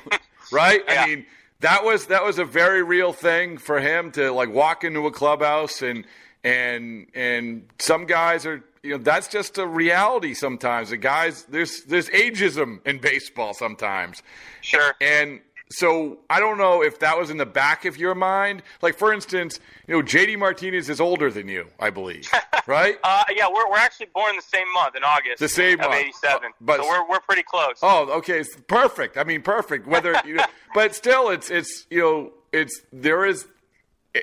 right? 0.51 0.81
Yeah. 0.87 1.03
I 1.03 1.07
mean, 1.07 1.25
that 1.61 1.83
was 1.83 2.07
that 2.07 2.23
was 2.23 2.37
a 2.37 2.45
very 2.45 2.83
real 2.83 3.13
thing 3.13 3.57
for 3.57 3.79
him 3.79 4.11
to 4.11 4.31
like 4.31 4.49
walk 4.49 4.83
into 4.83 5.07
a 5.07 5.11
clubhouse 5.11 5.81
and 5.81 6.05
and 6.43 7.07
and 7.15 7.67
some 7.79 8.05
guys 8.05 8.45
are 8.45 8.63
you 8.85 8.91
know 8.91 9.03
that's 9.03 9.27
just 9.27 9.57
a 9.57 9.65
reality 9.67 10.33
sometimes 10.33 10.91
the 10.91 10.97
guys 10.97 11.43
there's 11.49 11.83
there's 11.85 12.09
ageism 12.09 12.85
in 12.87 12.99
baseball 12.99 13.53
sometimes 13.53 14.21
Sure. 14.61 14.93
and 15.01 15.41
so 15.71 16.19
I 16.29 16.39
don't 16.39 16.59
know 16.59 16.83
if 16.83 16.99
that 16.99 17.17
was 17.17 17.31
in 17.31 17.37
the 17.37 17.45
back 17.45 17.85
of 17.85 17.97
your 17.97 18.13
mind. 18.13 18.61
Like 18.83 18.99
for 18.99 19.11
instance, 19.11 19.59
you 19.87 19.95
know, 19.95 20.03
JD 20.03 20.37
Martinez 20.37 20.89
is 20.91 21.01
older 21.01 21.31
than 21.31 21.47
you, 21.47 21.65
I 21.79 21.89
believe, 21.89 22.29
right? 22.67 22.97
Uh, 23.03 23.23
yeah, 23.35 23.47
we're, 23.51 23.67
we're 23.71 23.77
actually 23.77 24.09
born 24.13 24.35
the 24.35 24.43
same 24.43 24.71
month 24.75 24.95
in 24.95 25.03
August. 25.03 25.39
The 25.39 25.49
same 25.49 25.79
of 25.79 25.89
month. 25.89 25.95
'87. 26.23 26.51
But- 26.61 26.81
so 26.83 26.87
we're 26.87 27.09
we're 27.09 27.19
pretty 27.21 27.41
close. 27.41 27.77
Oh, 27.81 28.07
okay, 28.19 28.39
it's 28.41 28.55
perfect. 28.67 29.17
I 29.17 29.23
mean, 29.23 29.41
perfect. 29.41 29.87
Whether 29.87 30.13
you 30.23 30.35
know, 30.35 30.45
but 30.75 30.93
still, 30.93 31.29
it's 31.31 31.49
it's 31.49 31.87
you 31.89 31.99
know, 31.99 32.31
it's 32.53 32.81
there 32.93 33.25
is 33.25 33.47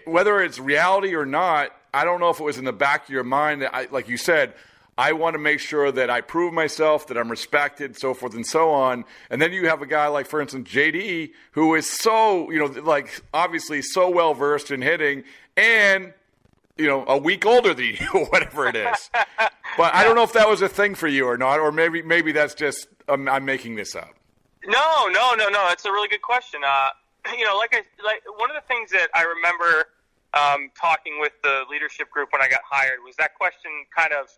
whether 0.07 0.41
it's 0.41 0.61
reality 0.61 1.13
or 1.13 1.27
not. 1.27 1.73
I 1.95 2.05
don't 2.05 2.21
know 2.21 2.31
if 2.31 2.41
it 2.41 2.45
was 2.45 2.59
in 2.59 2.65
the 2.65 2.73
back 2.73 3.05
of 3.05 3.11
your 3.11 3.25
mind 3.25 3.63
that 3.63 3.75
I, 3.75 3.89
like 3.91 4.09
you 4.09 4.17
said. 4.17 4.55
I 4.99 5.15
want 5.15 5.35
to 5.35 5.39
make 5.39 5.59
sure 5.59 5.91
that 5.91 6.11
I 6.11 6.21
prove 6.21 6.53
myself, 6.53 7.07
that 7.07 7.17
I'm 7.17 7.31
respected, 7.31 7.99
so 7.99 8.13
forth 8.13 8.35
and 8.35 8.47
so 8.47 8.71
on. 8.71 9.07
And 9.31 9.41
then 9.41 9.51
you 9.51 9.67
have 9.67 9.81
a 9.81 9.87
guy 9.87 10.07
like, 10.09 10.27
for 10.27 10.39
instance, 10.39 10.69
JD, 10.69 11.33
who 11.53 11.75
is 11.75 11.89
so, 11.89 12.51
you 12.51 12.59
know, 12.59 12.67
like 12.67 13.23
obviously 13.33 13.81
so 13.81 14.11
well 14.11 14.35
versed 14.35 14.71
in 14.71 14.83
hitting 14.83 15.25
and, 15.57 16.13
you 16.77 16.87
know, 16.87 17.07
a 17.07 17.17
week 17.17 17.47
older 17.47 17.73
than 17.73 17.87
you, 18.01 18.27
whatever 18.31 18.67
it 18.67 18.77
is. 18.77 19.11
But 19.77 19.95
I 19.95 20.05
don't 20.05 20.15
know 20.15 20.25
if 20.25 20.35
that 20.35 20.49
was 20.49 20.61
a 20.61 20.69
thing 20.69 20.95
for 20.95 21.09
you 21.09 21.27
or 21.27 21.39
not, 21.39 21.59
or 21.59 21.73
maybe 21.73 22.03
maybe 22.03 22.33
that's 22.33 22.55
just 22.55 22.89
um, 23.09 23.29
I'm 23.29 23.45
making 23.45 23.77
this 23.77 23.95
up. 23.95 24.15
No, 24.67 25.09
no, 25.09 25.35
no, 25.35 25.49
no. 25.49 25.69
It's 25.71 25.85
a 25.85 25.91
really 25.91 26.09
good 26.09 26.23
question. 26.23 26.61
Uh, 26.65 26.91
you 27.39 27.45
know, 27.45 27.57
like 27.57 27.75
I 27.75 27.83
like 28.05 28.23
one 28.37 28.51
of 28.51 28.57
the 28.57 28.67
things 28.69 28.91
that 28.91 29.09
I 29.15 29.23
remember 29.23 29.87
um, 30.35 30.71
talking 30.79 31.21
with 31.21 31.33
the 31.43 31.65
leadership 31.71 32.11
group 32.11 32.33
when 32.33 32.43
I 32.43 32.49
got 32.49 32.61
hired 32.65 32.99
was 33.05 33.17
that 33.17 33.35
question 33.35 33.71
kind 33.95 34.13
of 34.13 34.29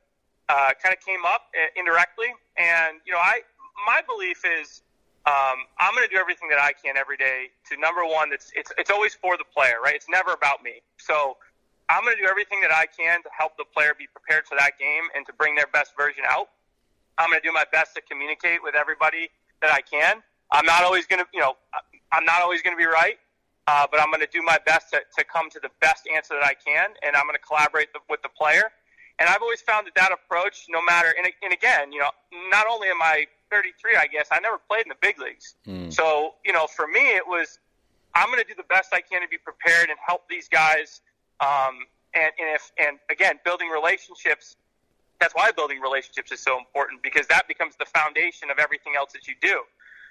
uh, 0.49 0.71
kind 0.83 0.95
of 0.95 1.01
came 1.05 1.25
up 1.25 1.49
uh, 1.57 1.67
indirectly, 1.77 2.29
and 2.59 3.01
you 3.07 3.13
know, 3.13 3.19
I 3.19 3.41
my 3.87 4.01
belief 4.07 4.43
is 4.45 4.83
um, 5.27 5.65
I'm 5.81 5.95
going 5.95 6.07
to 6.07 6.13
do 6.13 6.21
everything 6.21 6.49
that 6.51 6.61
I 6.61 6.73
can 6.73 6.97
every 6.97 7.17
day 7.17 7.49
to 7.71 7.81
number 7.81 8.05
one. 8.05 8.33
It's 8.33 8.53
it's 8.55 8.73
it's 8.77 8.91
always 8.91 9.15
for 9.15 9.37
the 9.37 9.45
player, 9.45 9.81
right? 9.83 9.95
It's 9.95 10.09
never 10.09 10.33
about 10.33 10.63
me. 10.63 10.83
So 10.99 11.37
I'm 11.89 12.05
going 12.05 12.17
to 12.17 12.23
do 12.23 12.29
everything 12.29 12.61
that 12.61 12.73
I 12.73 12.87
can 12.87 13.23
to 13.23 13.31
help 13.37 13.57
the 13.57 13.65
player 13.65 13.93
be 13.97 14.07
prepared 14.07 14.47
for 14.47 14.57
that 14.59 14.79
game 14.79 15.05
and 15.15 15.25
to 15.27 15.33
bring 15.33 15.55
their 15.55 15.67
best 15.69 15.93
version 15.97 16.25
out. 16.29 16.49
I'm 17.19 17.31
going 17.31 17.41
to 17.41 17.47
do 17.47 17.53
my 17.53 17.65
best 17.73 17.95
to 17.95 18.03
communicate 18.03 18.63
with 18.63 18.75
everybody 18.75 19.29
that 19.63 19.73
I 19.73 19.81
can. 19.81 20.23
I'm 20.51 20.67
not 20.67 20.83
always 20.83 21.07
going 21.07 21.21
to, 21.21 21.27
you 21.33 21.41
know, 21.41 21.57
I'm 22.13 22.25
not 22.25 22.43
always 22.43 22.63
going 22.63 22.77
to 22.77 22.79
be 22.81 22.87
right, 22.87 23.17
uh, 23.67 23.87
but 23.91 24.01
I'm 24.01 24.09
going 24.09 24.21
to 24.21 24.29
do 24.33 24.43
my 24.43 24.59
best 24.67 24.91
to, 24.91 25.01
to 25.17 25.25
come 25.25 25.51
to 25.51 25.61
the 25.61 25.71
best 25.81 26.07
answer 26.13 26.35
that 26.35 26.45
I 26.45 26.55
can, 26.55 26.91
and 27.03 27.17
I'm 27.17 27.25
going 27.25 27.35
to 27.35 27.47
collaborate 27.47 27.93
the, 27.93 28.01
with 28.09 28.23
the 28.23 28.29
player. 28.29 28.71
And 29.19 29.29
I've 29.29 29.43
always 29.43 29.61
found 29.61 29.87
that 29.87 29.95
that 29.95 30.11
approach, 30.13 30.67
no 30.69 30.83
matter, 30.83 31.15
and, 31.17 31.27
and 31.43 31.53
again, 31.53 31.93
you 31.93 32.01
know, 32.01 32.11
not 32.51 32.67
only 32.71 32.89
am 32.89 33.01
I 33.01 33.27
33, 33.51 33.97
I 33.97 34.07
guess, 34.07 34.27
I 34.33 34.41
never 34.41 34.59
played 34.59 34.83
in 34.83 34.89
the 34.89 35.01
big 35.01 35.21
leagues. 35.21 35.55
So, 35.91 36.35
you 36.45 36.53
know, 36.53 36.67
for 36.67 36.89
me, 36.89 37.15
it 37.15 37.27
was, 37.27 37.61
I'm 38.15 38.27
going 38.27 38.43
to 38.43 38.49
do 38.49 38.55
the 38.57 38.69
best 38.69 38.93
I 38.93 39.01
can 39.01 39.23
to 39.23 39.29
be 39.29 39.39
prepared 39.39 39.89
and 39.89 39.99
help 40.05 40.29
these 40.29 40.49
guys. 40.49 41.01
Um, 41.41 41.87
and, 42.15 42.33
and 42.39 42.55
if, 42.55 42.73
and 42.79 42.99
again, 43.09 43.39
building 43.45 43.69
relationships 43.69 44.57
that's 45.21 45.35
why 45.35 45.51
building 45.53 45.81
relationships 45.81 46.33
is 46.33 46.41
so 46.41 46.59
important 46.59 47.03
because 47.03 47.27
that 47.29 47.49
becomes 47.49 47.75
the 47.79 47.87
foundation 47.87 48.51
of 48.51 48.59
everything 48.59 48.95
else 48.97 49.13
that 49.13 49.27
you 49.27 49.35
do. 49.41 49.63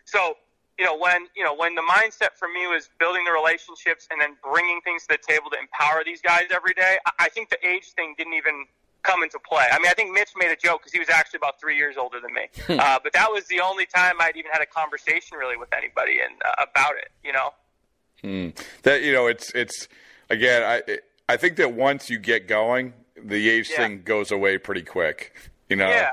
So, 0.05 0.37
you 0.77 0.85
know, 0.85 0.97
when 0.97 1.27
you 1.35 1.43
know 1.43 1.53
when 1.55 1.75
the 1.75 1.81
mindset 1.81 2.33
for 2.35 2.47
me 2.47 2.67
was 2.67 2.89
building 2.99 3.25
the 3.25 3.31
relationships 3.31 4.07
and 4.09 4.19
then 4.19 4.35
bringing 4.43 4.81
things 4.83 5.03
to 5.03 5.09
the 5.09 5.33
table 5.33 5.49
to 5.51 5.57
empower 5.59 6.03
these 6.03 6.21
guys 6.21 6.45
every 6.53 6.73
day, 6.73 6.97
I, 7.19 7.29
think 7.29 7.49
the 7.49 7.67
age 7.67 7.91
thing 7.95 8.15
didn't 8.17 8.33
even 8.33 8.65
come 9.03 9.21
into 9.21 9.37
play. 9.39 9.67
I 9.71 9.77
mean, 9.77 9.87
I 9.87 9.93
think 9.93 10.13
Mitch 10.13 10.29
made 10.37 10.51
a 10.51 10.55
joke 10.55 10.81
because 10.81 10.93
he 10.93 10.99
was 10.99 11.09
actually 11.09 11.37
about 11.37 11.59
three 11.59 11.77
years 11.77 11.95
older 11.97 12.19
than 12.19 12.33
me, 12.33 12.47
uh, 12.79 12.99
but 13.03 13.13
that 13.13 13.31
was 13.31 13.45
the 13.47 13.59
only 13.59 13.85
time 13.85 14.15
I'd 14.19 14.35
even 14.35 14.51
had 14.51 14.61
a 14.61 14.65
conversation 14.65 15.37
really 15.37 15.57
with 15.57 15.73
anybody 15.73 16.19
and 16.19 16.35
uh, 16.43 16.65
about 16.71 16.93
it. 16.97 17.11
You 17.23 17.33
know. 17.33 18.53
That 18.83 19.03
you 19.03 19.11
know, 19.13 19.27
it's 19.27 19.51
it's 19.51 19.87
again. 20.29 20.63
I 20.63 20.99
I 21.29 21.37
think 21.37 21.57
that 21.57 21.73
once 21.73 22.09
you 22.09 22.17
get 22.17 22.47
going, 22.47 22.93
the 23.21 23.49
age 23.49 23.69
Yeah. 23.69 23.77
thing 23.77 24.03
goes 24.03 24.31
away 24.31 24.57
pretty 24.57 24.83
quick. 24.83 25.35
You 25.69 25.75
know. 25.75 25.89
Yeah. 25.89 26.11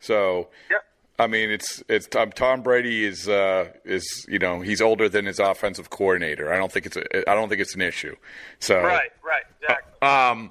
So. 0.00 0.48
Yep. 0.70 0.84
I 1.18 1.26
mean, 1.26 1.50
it's 1.50 1.82
it's 1.88 2.06
Tom, 2.06 2.32
Tom 2.32 2.62
Brady 2.62 3.04
is 3.04 3.28
uh, 3.28 3.68
is 3.84 4.26
you 4.28 4.38
know 4.38 4.60
he's 4.60 4.80
older 4.80 5.08
than 5.08 5.26
his 5.26 5.38
offensive 5.38 5.90
coordinator. 5.90 6.52
I 6.52 6.56
don't 6.56 6.72
think 6.72 6.86
it's 6.86 6.96
a, 6.96 7.30
I 7.30 7.34
don't 7.34 7.48
think 7.48 7.60
it's 7.60 7.74
an 7.74 7.82
issue. 7.82 8.16
So 8.58 8.82
Right. 8.82 9.10
Right. 9.24 9.42
Exactly. 9.60 10.08
um, 10.08 10.50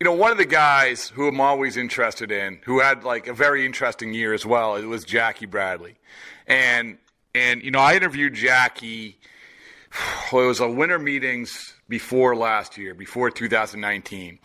you 0.00 0.04
know, 0.04 0.12
one 0.12 0.32
of 0.32 0.38
the 0.38 0.44
guys 0.44 1.08
who 1.08 1.28
I'm 1.28 1.40
always 1.40 1.76
interested 1.76 2.30
in, 2.30 2.60
who 2.64 2.80
had 2.80 3.04
like 3.04 3.26
a 3.26 3.32
very 3.32 3.64
interesting 3.64 4.12
year 4.12 4.34
as 4.34 4.44
well, 4.44 4.76
it 4.76 4.84
was 4.84 5.04
Jackie 5.04 5.46
Bradley, 5.46 5.96
and 6.46 6.98
and 7.34 7.62
you 7.62 7.70
know 7.70 7.80
I 7.80 7.94
interviewed 7.94 8.34
Jackie. 8.34 9.18
Well, 10.32 10.44
it 10.44 10.46
was 10.48 10.60
a 10.60 10.68
winter 10.68 10.98
meetings 10.98 11.74
before 11.88 12.34
last 12.34 12.76
year, 12.76 12.94
before 12.94 13.30
2019, 13.30 14.40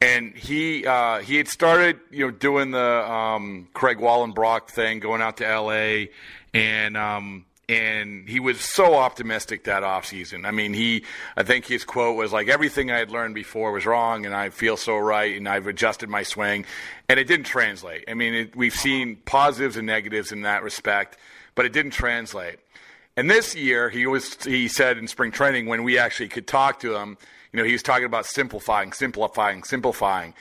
and 0.00 0.36
he 0.36 0.86
uh, 0.86 1.20
he 1.20 1.36
had 1.36 1.48
started 1.48 2.00
you 2.10 2.26
know 2.26 2.30
doing 2.30 2.70
the 2.70 3.10
um, 3.10 3.68
Craig 3.72 3.98
Wallenbrock 3.98 4.68
thing, 4.68 5.00
going 5.00 5.22
out 5.22 5.38
to 5.38 5.46
L.A. 5.46 6.10
and 6.52 6.96
um, 6.96 7.46
and 7.68 8.28
he 8.28 8.38
was 8.38 8.60
so 8.60 8.94
optimistic 8.94 9.64
that 9.64 9.82
offseason. 9.82 10.44
I 10.44 10.50
mean, 10.50 10.74
he 10.74 11.04
I 11.36 11.42
think 11.42 11.66
his 11.66 11.84
quote 11.84 12.16
was 12.16 12.32
like 12.32 12.48
everything 12.48 12.90
I 12.90 12.98
had 12.98 13.10
learned 13.10 13.34
before 13.34 13.72
was 13.72 13.86
wrong, 13.86 14.26
and 14.26 14.34
I 14.34 14.50
feel 14.50 14.76
so 14.76 14.96
right, 14.96 15.36
and 15.36 15.48
I've 15.48 15.66
adjusted 15.66 16.08
my 16.08 16.22
swing, 16.22 16.64
and 17.08 17.18
it 17.18 17.24
didn't 17.24 17.46
translate. 17.46 18.04
I 18.08 18.14
mean, 18.14 18.34
it, 18.34 18.56
we've 18.56 18.74
seen 18.74 19.16
positives 19.24 19.76
and 19.76 19.86
negatives 19.86 20.30
in 20.30 20.42
that 20.42 20.62
respect, 20.62 21.16
but 21.54 21.64
it 21.64 21.72
didn't 21.72 21.92
translate. 21.92 22.58
And 23.16 23.30
this 23.30 23.54
year, 23.54 23.88
he 23.88 24.06
was 24.06 24.36
he 24.44 24.68
said 24.68 24.98
in 24.98 25.08
spring 25.08 25.32
training 25.32 25.66
when 25.66 25.84
we 25.84 25.98
actually 25.98 26.28
could 26.28 26.46
talk 26.46 26.80
to 26.80 26.96
him, 26.96 27.16
you 27.52 27.58
know, 27.58 27.64
he 27.64 27.72
was 27.72 27.82
talking 27.82 28.04
about 28.04 28.26
simplifying, 28.26 28.92
simplifying, 28.92 29.62
simplifying. 29.62 30.34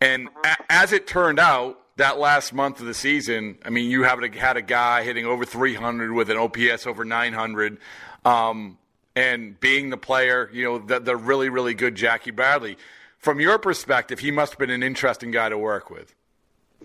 And 0.00 0.28
a, 0.44 0.56
as 0.68 0.92
it 0.92 1.06
turned 1.06 1.40
out, 1.40 1.80
that 1.96 2.18
last 2.18 2.54
month 2.54 2.80
of 2.80 2.86
the 2.86 2.94
season, 2.94 3.58
I 3.64 3.70
mean, 3.70 3.90
you 3.90 4.04
have 4.04 4.22
had 4.22 4.56
a 4.56 4.62
guy 4.62 5.02
hitting 5.02 5.26
over 5.26 5.44
300 5.44 6.12
with 6.12 6.30
an 6.30 6.36
OPS 6.36 6.86
over 6.86 7.04
900, 7.04 7.78
um, 8.24 8.78
and 9.14 9.58
being 9.60 9.90
the 9.90 9.96
player, 9.98 10.48
you 10.52 10.64
know, 10.64 10.78
the, 10.78 11.00
the 11.00 11.16
really 11.16 11.48
really 11.48 11.74
good 11.74 11.96
Jackie 11.96 12.30
Bradley. 12.30 12.78
From 13.18 13.40
your 13.40 13.58
perspective, 13.58 14.20
he 14.20 14.30
must 14.30 14.52
have 14.52 14.58
been 14.58 14.70
an 14.70 14.82
interesting 14.82 15.30
guy 15.30 15.48
to 15.50 15.58
work 15.58 15.90
with. 15.90 16.14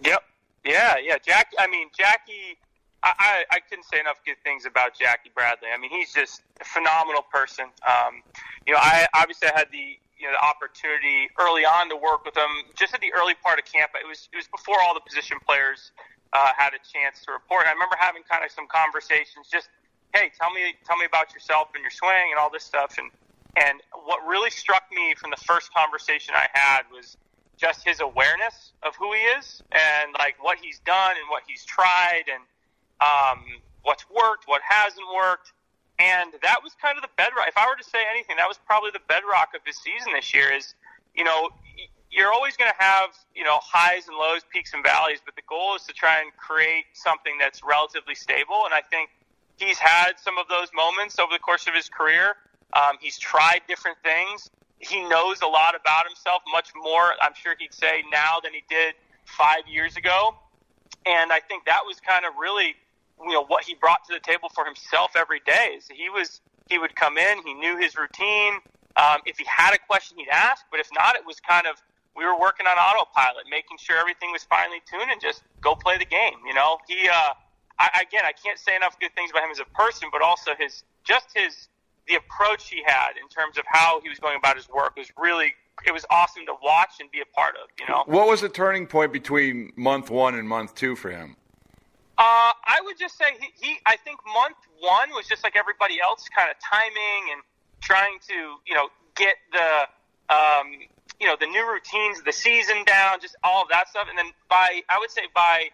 Yep. 0.03 0.23
Yeah, 0.65 0.95
yeah. 1.01 1.17
Jack. 1.23 1.51
I 1.58 1.67
mean, 1.67 1.89
Jackie. 1.97 2.58
I, 3.05 3.45
I, 3.51 3.59
couldn't 3.59 3.85
say 3.85 3.99
enough 3.99 4.17
good 4.25 4.41
things 4.43 4.65
about 4.65 4.97
Jackie 4.97 5.29
Bradley. 5.33 5.69
I 5.69 5.77
mean, 5.77 5.91
he's 5.91 6.11
just 6.11 6.41
a 6.59 6.65
phenomenal 6.65 7.21
person. 7.21 7.65
Um, 7.85 8.25
you 8.65 8.73
know, 8.73 8.79
I 8.81 9.05
obviously 9.13 9.49
I 9.49 9.57
had 9.57 9.69
the 9.71 9.99
you 10.17 10.25
know 10.25 10.33
the 10.33 10.43
opportunity 10.43 11.29
early 11.37 11.65
on 11.65 11.89
to 11.89 11.95
work 11.95 12.25
with 12.25 12.35
him, 12.35 12.49
just 12.73 12.93
at 12.93 13.01
the 13.01 13.13
early 13.13 13.35
part 13.35 13.59
of 13.59 13.65
camp. 13.65 13.91
It 13.93 14.07
was 14.07 14.27
it 14.33 14.37
was 14.37 14.47
before 14.47 14.81
all 14.81 14.93
the 14.93 15.05
position 15.05 15.37
players 15.45 15.91
uh, 16.33 16.49
had 16.57 16.73
a 16.73 16.81
chance 16.81 17.21
to 17.25 17.31
report. 17.31 17.67
I 17.67 17.71
remember 17.71 17.95
having 17.99 18.23
kind 18.25 18.43
of 18.43 18.51
some 18.51 18.65
conversations, 18.67 19.47
just 19.51 19.69
hey, 20.13 20.31
tell 20.39 20.49
me 20.49 20.73
tell 20.85 20.97
me 20.97 21.05
about 21.05 21.33
yourself 21.33 21.69
and 21.75 21.81
your 21.81 21.91
swing 21.91 22.33
and 22.33 22.39
all 22.39 22.49
this 22.49 22.63
stuff. 22.63 22.97
And 22.97 23.11
and 23.55 23.81
what 23.93 24.25
really 24.25 24.49
struck 24.49 24.83
me 24.91 25.13
from 25.15 25.29
the 25.29 25.41
first 25.45 25.73
conversation 25.73 26.33
I 26.35 26.47
had 26.53 26.83
was 26.91 27.17
just 27.57 27.87
his 27.87 28.01
awareness 28.01 28.73
of 28.83 28.95
who 28.95 29.13
he 29.13 29.21
is 29.39 29.61
and 29.71 30.11
like 30.17 30.35
what 30.43 30.57
he's 30.57 30.79
done 30.79 31.15
and 31.15 31.29
what 31.29 31.43
he's 31.47 31.63
tried 31.63 32.23
and 32.27 32.43
um, 33.01 33.43
what's 33.84 34.05
worked, 34.10 34.47
what 34.47 34.62
hasn't 34.67 35.05
worked. 35.13 35.51
And 35.97 36.34
that 36.43 36.60
was 36.62 36.75
kind 36.81 36.97
of 36.97 37.03
the 37.03 37.13
bedrock. 37.15 37.47
If 37.47 37.58
I 37.58 37.67
were 37.67 37.77
to 37.77 37.84
say 37.88 38.03
anything, 38.12 38.36
that 38.36 38.47
was 38.47 38.60
probably 38.65 38.91
the 38.91 39.03
bedrock 39.08 39.55
of 39.55 39.62
his 39.65 39.77
season 39.77 40.12
this 40.13 40.34
year. 40.34 40.51
Is 40.51 40.75
you 41.15 41.23
know 41.23 41.49
you're 42.12 42.34
always 42.34 42.58
going 42.58 42.69
to 42.69 42.84
have 42.84 43.15
you 43.34 43.43
know 43.43 43.60
highs 43.63 44.08
and 44.08 44.17
lows, 44.17 44.41
peaks 44.51 44.73
and 44.73 44.84
valleys, 44.84 45.19
but 45.23 45.36
the 45.36 45.45
goal 45.47 45.75
is 45.75 45.84
to 45.84 45.93
try 45.93 46.19
and 46.19 46.36
create 46.36 46.84
something 46.93 47.38
that's 47.39 47.63
relatively 47.63 48.15
stable. 48.15 48.65
And 48.65 48.73
I 48.73 48.81
think 48.81 49.10
he's 49.58 49.77
had 49.77 50.13
some 50.17 50.38
of 50.38 50.47
those 50.47 50.67
moments 50.73 51.17
over 51.19 51.31
the 51.31 51.39
course 51.39 51.67
of 51.67 51.73
his 51.73 51.89
career. 51.89 52.36
Um, 52.73 52.97
he's 52.99 53.17
tried 53.17 53.62
different 53.67 53.97
things. 54.03 54.49
He 54.79 55.01
knows 55.08 55.41
a 55.41 55.47
lot 55.47 55.75
about 55.79 56.05
himself, 56.05 56.43
much 56.51 56.69
more, 56.75 57.13
I'm 57.21 57.34
sure 57.34 57.55
he'd 57.58 57.73
say 57.73 58.03
now 58.12 58.39
than 58.43 58.53
he 58.53 58.63
did 58.69 58.95
five 59.25 59.63
years 59.67 59.95
ago. 59.95 60.36
And 61.05 61.31
I 61.31 61.39
think 61.39 61.65
that 61.65 61.81
was 61.86 61.99
kind 61.99 62.25
of 62.25 62.34
really, 62.39 62.75
you 63.21 63.32
know, 63.32 63.45
what 63.45 63.63
he 63.63 63.75
brought 63.75 64.06
to 64.06 64.13
the 64.13 64.19
table 64.19 64.49
for 64.54 64.65
himself 64.65 65.12
every 65.15 65.41
day. 65.45 65.75
Is 65.78 65.88
he 65.88 66.10
was 66.10 66.41
he 66.69 66.78
would 66.78 66.95
come 66.95 67.17
in, 67.17 67.41
he 67.45 67.54
knew 67.54 67.78
his 67.78 67.95
routine. 67.95 68.60
Um, 68.97 69.19
if 69.25 69.38
he 69.38 69.45
had 69.45 69.73
a 69.73 69.78
question, 69.78 70.17
he'd 70.17 70.30
ask. 70.30 70.65
But 70.71 70.80
if 70.80 70.88
not, 70.93 71.15
it 71.15 71.25
was 71.25 71.39
kind 71.39 71.67
of 71.67 71.82
we 72.15 72.23
were 72.25 72.39
working 72.39 72.65
on 72.65 72.78
autopilot, 72.78 73.45
making 73.49 73.78
sure 73.78 73.97
everything 73.97 74.32
was 74.32 74.43
finely 74.43 74.82
tuned, 74.89 75.12
and 75.12 75.19
just 75.19 75.43
go 75.62 75.75
play 75.75 75.97
the 75.97 76.06
game. 76.06 76.39
You 76.47 76.54
know, 76.54 76.78
he. 76.88 77.10
Uh, 77.10 77.34
I, 77.78 78.06
again, 78.08 78.23
I 78.23 78.32
can't 78.32 78.58
say 78.58 78.73
enough 78.73 78.97
good 79.01 79.13
things 79.15 79.32
about 79.32 79.43
him 79.43 79.51
as 79.51 79.60
a 79.60 79.65
person, 79.75 80.08
but 80.12 80.21
also 80.21 80.51
his 80.58 80.84
just 81.04 81.28
his 81.36 81.67
the 82.08 82.15
approach 82.15 82.69
he 82.69 82.82
had 82.86 83.12
in 83.21 83.28
terms 83.30 83.58
of 83.58 83.65
how 83.67 83.99
he 84.01 84.10
was 84.10 84.19
going 84.19 84.38
about 84.38 84.56
his 84.56 84.69
work 84.69 84.95
was 84.95 85.12
really 85.17 85.54
it 85.86 85.91
was 85.91 86.06
awesome 86.10 86.45
to 86.45 86.54
watch 86.63 86.93
and 86.99 87.12
be 87.12 87.21
a 87.21 87.25
part 87.36 87.56
of. 87.56 87.69
You 87.80 87.88
know, 87.88 88.04
what 88.06 88.28
was 88.28 88.41
the 88.41 88.49
turning 88.49 88.88
point 88.88 89.12
between 89.12 89.73
month 89.75 90.10
one 90.10 90.36
and 90.36 90.47
month 90.47 90.75
two 90.75 90.95
for 90.95 91.10
him? 91.10 91.36
Uh, 92.17 92.56
I 92.63 92.80
would 92.84 92.97
just 92.97 93.17
say 93.17 93.25
he, 93.39 93.47
he. 93.60 93.78
I 93.86 93.97
think 93.97 94.19
month 94.25 94.58
one 94.80 95.10
was 95.12 95.28
just 95.28 95.43
like 95.43 95.56
everybody 95.58 95.99
else, 96.01 96.25
kind 96.36 96.49
of 96.49 96.56
timing 96.63 97.34
and 97.34 97.41
trying 97.82 98.19
to 98.30 98.36
you 98.65 98.73
know 98.73 98.88
get 99.15 99.36
the 99.51 100.34
um, 100.34 100.71
you 101.19 101.28
know 101.28 101.36
the 101.39 101.47
new 101.47 101.67
routines 101.67 102.23
the 102.23 102.32
season 102.32 102.86
down, 102.86 103.19
just 103.19 103.36
all 103.43 103.62
of 103.63 103.69
that 103.69 103.89
stuff. 103.89 104.08
And 104.10 104.17
then 104.17 104.32
by 104.49 104.82
I 104.89 104.97
would 104.99 105.12
say 105.12 105.23
by 105.36 105.69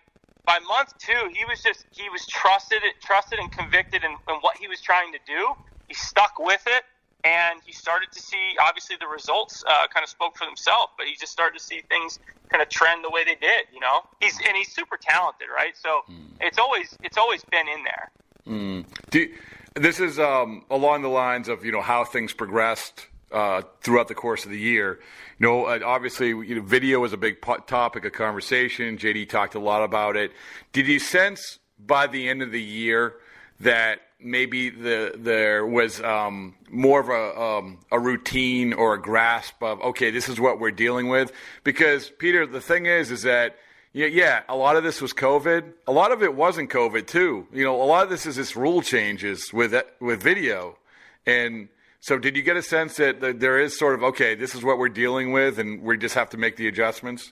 by 0.46 0.60
month 0.68 0.94
two, 0.98 1.30
he 1.36 1.46
was 1.46 1.62
just 1.62 1.86
he 1.92 2.10
was 2.10 2.26
trusted, 2.26 2.82
trusted 3.04 3.40
and 3.40 3.52
convicted 3.52 4.04
in, 4.04 4.12
in 4.12 4.36
what 4.42 4.58
he 4.58 4.68
was 4.68 4.82
trying 4.82 5.14
to 5.14 5.20
do. 5.28 5.54
He 5.88 5.94
stuck 5.94 6.40
with 6.40 6.64
it, 6.66 6.84
and 7.24 7.60
he 7.66 7.72
started 7.72 8.12
to 8.12 8.20
see 8.20 8.56
obviously 8.62 8.96
the 9.00 9.08
results 9.08 9.64
uh, 9.68 9.88
kind 9.88 10.04
of 10.04 10.10
spoke 10.10 10.38
for 10.38 10.46
themselves. 10.46 10.94
But 10.98 11.08
he 11.08 11.16
just 11.16 11.32
started 11.32 11.58
to 11.58 11.64
see 11.64 11.82
things 11.90 12.20
kind 12.50 12.62
of 12.62 12.70
trend 12.70 13.04
the 13.04 13.10
way 13.10 13.24
they 13.24 13.36
did. 13.36 13.68
You 13.74 13.80
know, 13.80 14.02
he's 14.20 14.38
and 14.48 14.56
he's 14.56 14.74
super 14.74 14.98
talented, 14.98 15.48
right? 15.54 15.76
So 15.78 16.02
mm. 16.10 16.26
it's 16.40 16.58
always 16.58 16.98
it's 17.04 17.18
always 17.18 17.44
been 17.46 17.68
in 17.68 17.84
there. 17.84 18.12
Mm. 18.48 18.86
Do, 19.10 19.30
this 19.76 20.00
is 20.00 20.20
um, 20.20 20.66
along 20.70 21.02
the 21.02 21.10
lines 21.10 21.48
of 21.48 21.64
you 21.64 21.72
know 21.72 21.82
how 21.82 22.04
things 22.04 22.34
progressed 22.34 23.08
uh, 23.32 23.62
throughout 23.82 24.08
the 24.08 24.16
course 24.16 24.46
of 24.46 24.52
the 24.52 24.60
year. 24.60 25.00
You 25.40 25.48
know, 25.48 25.66
uh, 25.66 25.80
obviously, 25.84 26.30
you 26.30 26.56
know, 26.56 26.62
video 26.62 27.00
was 27.00 27.14
a 27.14 27.18
big 27.18 27.42
po- 27.42 27.58
topic 27.58 28.06
of 28.06 28.14
conversation. 28.14 28.98
JD 28.98 29.30
talked 29.30 29.56
a 29.56 29.60
lot 29.60 29.84
about 29.84 30.16
it. 30.16 30.32
Did 30.74 30.88
you 30.88 31.00
sense 31.00 31.60
by 31.80 32.08
the 32.08 32.30
end 32.30 32.42
of 32.42 32.52
the 32.52 32.62
year 32.62 33.16
that 33.62 34.02
maybe 34.19 34.69
the, 34.69 35.13
there 35.15 35.65
was 35.65 36.02
um, 36.02 36.56
more 36.69 37.00
of 37.00 37.10
a, 37.10 37.41
um, 37.41 37.80
a 37.91 38.00
routine 38.00 38.74
or 38.74 38.93
a 38.93 39.02
grasp 39.02 39.62
of 39.62 39.82
okay, 39.82 40.12
this 40.12 40.30
is 40.30 40.39
what 40.39 40.60
we're 40.60 40.71
dealing 40.71 41.10
with? 41.10 41.32
Because 41.63 42.12
Peter, 42.17 42.45
the 42.45 42.62
thing 42.62 42.86
is, 42.86 43.12
is 43.12 43.24
that 43.24 43.56
yeah, 43.93 44.08
yeah, 44.08 44.43
a 44.47 44.56
lot 44.56 44.78
of 44.78 44.84
this 44.84 45.02
was 45.02 45.12
COVID. 45.12 45.74
A 45.86 45.91
lot 45.91 46.13
of 46.13 46.24
it 46.24 46.34
wasn't 46.34 46.69
COVID 46.69 47.08
too. 47.08 47.47
You 47.52 47.65
know, 47.65 47.82
a 47.82 47.84
lot 47.84 48.04
of 48.04 48.10
this 48.10 48.26
is 48.26 48.38
this 48.38 48.56
rule 48.56 48.82
changes 48.82 49.52
with 49.52 49.76
with 50.00 50.24
video, 50.24 50.78
and 51.26 51.67
so, 52.04 52.17
did 52.17 52.36
you 52.36 52.41
get 52.41 52.58
a 52.58 52.63
sense 52.63 52.95
that 52.95 53.21
there 53.39 53.60
is 53.60 53.78
sort 53.78 53.93
of 53.93 54.04
okay, 54.04 54.34
this 54.34 54.56
is 54.56 54.63
what 54.63 54.80
we're 54.80 54.89
dealing 54.89 55.34
with, 55.34 55.60
and 55.60 55.84
we 55.84 55.97
just 55.97 56.15
have 56.15 56.32
to 56.32 56.38
make 56.38 56.58
the 56.58 56.67
adjustments? 56.67 57.32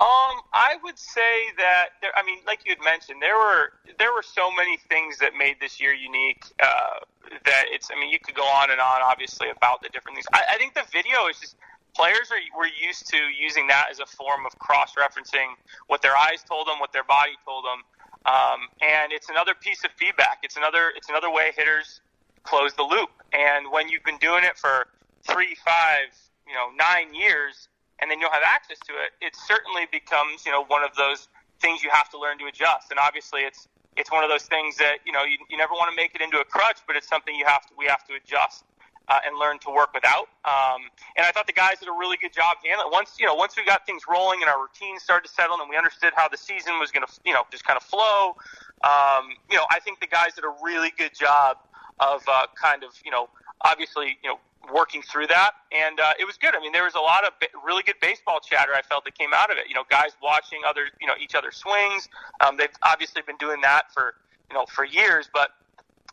Um, 0.00 0.46
I 0.52 0.76
would 0.84 0.98
say 0.98 1.50
that 1.58 1.98
there, 2.00 2.12
I 2.16 2.22
mean, 2.22 2.38
like 2.46 2.60
you 2.64 2.70
had 2.70 2.84
mentioned, 2.84 3.20
there 3.20 3.36
were 3.36 3.72
there 3.98 4.12
were 4.12 4.22
so 4.22 4.50
many 4.52 4.76
things 4.76 5.18
that 5.18 5.32
made 5.36 5.56
this 5.60 5.80
year 5.80 5.92
unique. 5.92 6.44
Uh, 6.62 7.02
that 7.44 7.64
it's, 7.68 7.90
I 7.94 8.00
mean, 8.00 8.10
you 8.10 8.18
could 8.18 8.34
go 8.34 8.44
on 8.44 8.70
and 8.70 8.80
on, 8.80 9.00
obviously, 9.04 9.50
about 9.50 9.82
the 9.82 9.90
different 9.90 10.16
things. 10.16 10.26
I, 10.32 10.54
I 10.54 10.56
think 10.56 10.72
the 10.74 10.84
video 10.92 11.26
is 11.28 11.38
just 11.40 11.56
players 11.94 12.30
are 12.30 12.38
were 12.56 12.68
used 12.68 13.08
to 13.08 13.18
using 13.36 13.66
that 13.66 13.88
as 13.90 13.98
a 13.98 14.06
form 14.06 14.46
of 14.46 14.56
cross 14.58 14.94
referencing 14.94 15.48
what 15.88 16.00
their 16.00 16.16
eyes 16.16 16.44
told 16.48 16.68
them, 16.68 16.78
what 16.78 16.92
their 16.92 17.04
body 17.04 17.32
told 17.44 17.64
them, 17.64 17.82
um, 18.26 18.68
and 18.80 19.12
it's 19.12 19.28
another 19.28 19.54
piece 19.54 19.84
of 19.84 19.90
feedback. 19.98 20.38
It's 20.42 20.56
another 20.56 20.92
it's 20.96 21.08
another 21.08 21.30
way 21.30 21.52
hitters 21.56 22.00
close 22.42 22.72
the 22.74 22.82
loop. 22.82 23.10
And 23.32 23.70
when 23.70 23.88
you've 23.88 24.04
been 24.04 24.18
doing 24.18 24.44
it 24.44 24.56
for 24.56 24.88
three, 25.26 25.54
five, 25.64 26.08
you 26.46 26.54
know, 26.54 26.68
nine 26.78 27.14
years, 27.14 27.68
and 28.00 28.10
then 28.10 28.20
you'll 28.20 28.32
have 28.32 28.46
access 28.46 28.78
to 28.86 28.92
it, 28.94 29.12
it 29.20 29.34
certainly 29.34 29.86
becomes, 29.90 30.46
you 30.46 30.52
know, 30.52 30.64
one 30.64 30.84
of 30.84 30.94
those 30.96 31.28
things 31.60 31.82
you 31.82 31.90
have 31.90 32.08
to 32.10 32.18
learn 32.18 32.38
to 32.38 32.46
adjust. 32.46 32.90
And 32.90 32.98
obviously, 32.98 33.42
it's 33.42 33.68
it's 33.96 34.12
one 34.12 34.22
of 34.22 34.30
those 34.30 34.44
things 34.44 34.76
that 34.76 34.98
you 35.04 35.12
know 35.12 35.24
you, 35.24 35.38
you 35.50 35.56
never 35.56 35.72
want 35.72 35.90
to 35.90 35.96
make 35.96 36.14
it 36.14 36.20
into 36.20 36.38
a 36.38 36.44
crutch, 36.44 36.78
but 36.86 36.96
it's 36.96 37.08
something 37.08 37.34
you 37.34 37.46
have 37.46 37.66
to 37.66 37.72
we 37.76 37.86
have 37.86 38.04
to 38.06 38.14
adjust 38.14 38.64
uh, 39.08 39.18
and 39.26 39.38
learn 39.38 39.58
to 39.60 39.70
work 39.70 39.92
without. 39.94 40.28
Um, 40.44 40.86
and 41.16 41.24
I 41.26 41.32
thought 41.32 41.46
the 41.46 41.52
guys 41.56 41.80
did 41.80 41.88
a 41.88 41.92
really 41.92 42.16
good 42.16 42.32
job 42.32 42.56
handling. 42.64 42.90
Once 42.92 43.16
you 43.18 43.26
know, 43.26 43.34
once 43.34 43.56
we 43.56 43.64
got 43.64 43.86
things 43.86 44.02
rolling 44.08 44.40
and 44.42 44.50
our 44.50 44.60
routine 44.60 44.98
started 44.98 45.26
to 45.26 45.32
settle, 45.32 45.60
and 45.60 45.68
we 45.68 45.76
understood 45.76 46.12
how 46.14 46.28
the 46.28 46.36
season 46.36 46.78
was 46.78 46.90
going 46.90 47.06
to, 47.06 47.12
you 47.24 47.32
know, 47.32 47.42
just 47.50 47.64
kind 47.64 47.76
of 47.76 47.82
flow. 47.82 48.36
Um, 48.84 49.34
you 49.50 49.56
know, 49.56 49.66
I 49.70 49.80
think 49.80 50.00
the 50.00 50.06
guys 50.06 50.34
did 50.34 50.44
a 50.44 50.54
really 50.62 50.92
good 50.96 51.14
job 51.14 51.58
of 52.00 52.22
uh, 52.28 52.46
kind 52.54 52.84
of 52.84 52.90
you 53.04 53.10
know 53.10 53.28
obviously 53.62 54.18
you 54.22 54.28
know 54.28 54.38
working 54.72 55.02
through 55.02 55.26
that, 55.28 55.52
and 55.72 56.00
uh, 56.00 56.12
it 56.18 56.24
was 56.24 56.36
good. 56.36 56.54
I 56.54 56.60
mean, 56.60 56.72
there 56.72 56.84
was 56.84 56.94
a 56.94 57.00
lot 57.00 57.24
of 57.24 57.32
really 57.64 57.82
good 57.82 57.96
baseball 58.00 58.40
chatter. 58.40 58.72
I 58.74 58.82
felt 58.82 59.04
that 59.04 59.16
came 59.16 59.30
out 59.34 59.50
of 59.50 59.58
it. 59.58 59.68
You 59.68 59.74
know, 59.74 59.84
guys 59.90 60.10
watching 60.22 60.60
other 60.66 60.86
you 61.00 61.06
know 61.06 61.14
each 61.20 61.34
other 61.34 61.50
swings. 61.50 62.08
Um, 62.40 62.56
they've 62.56 62.68
obviously 62.84 63.22
been 63.22 63.36
doing 63.38 63.60
that 63.62 63.92
for 63.92 64.14
you 64.50 64.56
know 64.56 64.66
for 64.66 64.84
years, 64.84 65.28
but 65.32 65.50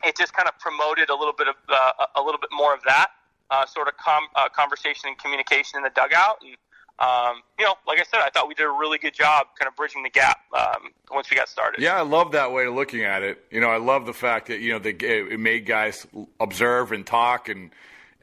it 0.04 0.18
just 0.18 0.34
kind 0.34 0.48
of 0.48 0.58
promoted 0.60 1.10
a 1.10 1.16
little 1.16 1.34
bit 1.34 1.48
of 1.48 1.56
uh, 1.70 2.06
a 2.16 2.22
little 2.22 2.40
bit 2.40 2.50
more 2.52 2.74
of 2.74 2.82
that 2.84 3.12
uh, 3.50 3.66
sort 3.66 3.88
of 3.88 3.96
com- 3.98 4.28
uh, 4.36 4.50
conversation 4.50 5.10
and 5.10 5.18
communication 5.18 5.78
in 5.78 5.84
the 5.84 5.92
dugout, 5.96 6.38
and 6.42 6.56
um, 6.98 7.42
you 7.60 7.66
know, 7.66 7.76
like 7.86 8.00
I 8.00 8.04
said, 8.04 8.22
I 8.22 8.30
thought 8.30 8.48
we 8.48 8.54
did 8.54 8.66
a 8.66 8.70
really 8.70 8.98
good 8.98 9.14
job 9.14 9.48
kind 9.60 9.68
of 9.68 9.76
bridging 9.76 10.04
the 10.04 10.10
gap 10.10 10.40
um, 10.58 10.92
once 11.12 11.30
we 11.30 11.36
got 11.36 11.50
started. 11.50 11.82
Yeah, 11.82 11.98
I 11.98 12.02
love 12.02 12.32
that 12.32 12.54
way 12.54 12.66
of 12.66 12.74
looking 12.74 13.04
at 13.04 13.22
it. 13.22 13.44
You 13.52 13.60
know, 13.60 13.70
I 13.70 13.78
love 13.78 14.06
the 14.06 14.14
fact 14.14 14.48
that 14.48 14.62
you 14.62 14.72
know 14.72 14.80
the, 14.80 14.96
it 15.34 15.40
made 15.40 15.66
guys 15.66 16.08
observe 16.40 16.94
and 16.94 17.06
talk 17.06 17.50
and 17.50 17.72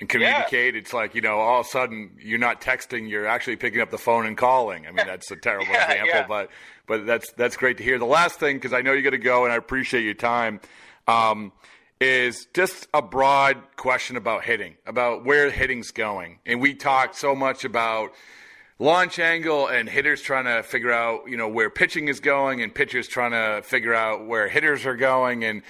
and 0.02 0.08
communicate. 0.08 0.74
Yeah. 0.74 0.80
It's 0.80 0.92
like 0.92 1.14
you 1.14 1.20
know, 1.20 1.38
all 1.38 1.60
of 1.60 1.66
a 1.66 1.68
sudden 1.68 2.10
you're 2.20 2.38
not 2.38 2.60
texting, 2.60 3.08
you're 3.08 3.26
actually 3.26 3.56
picking 3.56 3.80
up 3.80 3.90
the 3.90 3.98
phone 3.98 4.26
and 4.26 4.36
calling. 4.36 4.86
I 4.86 4.90
mean, 4.90 5.06
that's 5.06 5.30
a 5.30 5.36
terrible 5.36 5.72
yeah, 5.72 5.90
example, 5.90 6.08
yeah. 6.08 6.26
but 6.26 6.50
but 6.86 7.06
that's 7.06 7.32
that's 7.32 7.56
great 7.56 7.78
to 7.78 7.84
hear. 7.84 7.98
The 7.98 8.04
last 8.04 8.38
thing, 8.38 8.56
because 8.56 8.72
I 8.72 8.82
know 8.82 8.92
you're 8.92 9.02
going 9.02 9.12
to 9.12 9.18
go, 9.18 9.44
and 9.44 9.52
I 9.52 9.56
appreciate 9.56 10.02
your 10.02 10.14
time. 10.14 10.60
Um, 11.08 11.52
is 12.00 12.48
just 12.52 12.88
a 12.92 13.00
broad 13.00 13.58
question 13.76 14.16
about 14.16 14.42
hitting, 14.42 14.74
about 14.86 15.24
where 15.24 15.48
hitting's 15.50 15.92
going. 15.92 16.40
And 16.44 16.60
we 16.60 16.74
talked 16.74 17.14
so 17.14 17.36
much 17.36 17.64
about 17.64 18.12
launch 18.80 19.20
angle 19.20 19.68
and 19.68 19.88
hitters 19.88 20.20
trying 20.20 20.46
to 20.46 20.64
figure 20.64 20.90
out, 20.90 21.28
you 21.28 21.36
know, 21.36 21.46
where 21.46 21.70
pitching 21.70 22.08
is 22.08 22.18
going 22.18 22.60
and 22.60 22.74
pitchers 22.74 23.06
trying 23.06 23.30
to 23.30 23.62
figure 23.62 23.94
out 23.94 24.26
where 24.26 24.48
hitters 24.48 24.84
are 24.84 24.96
going 24.96 25.44
and 25.44 25.62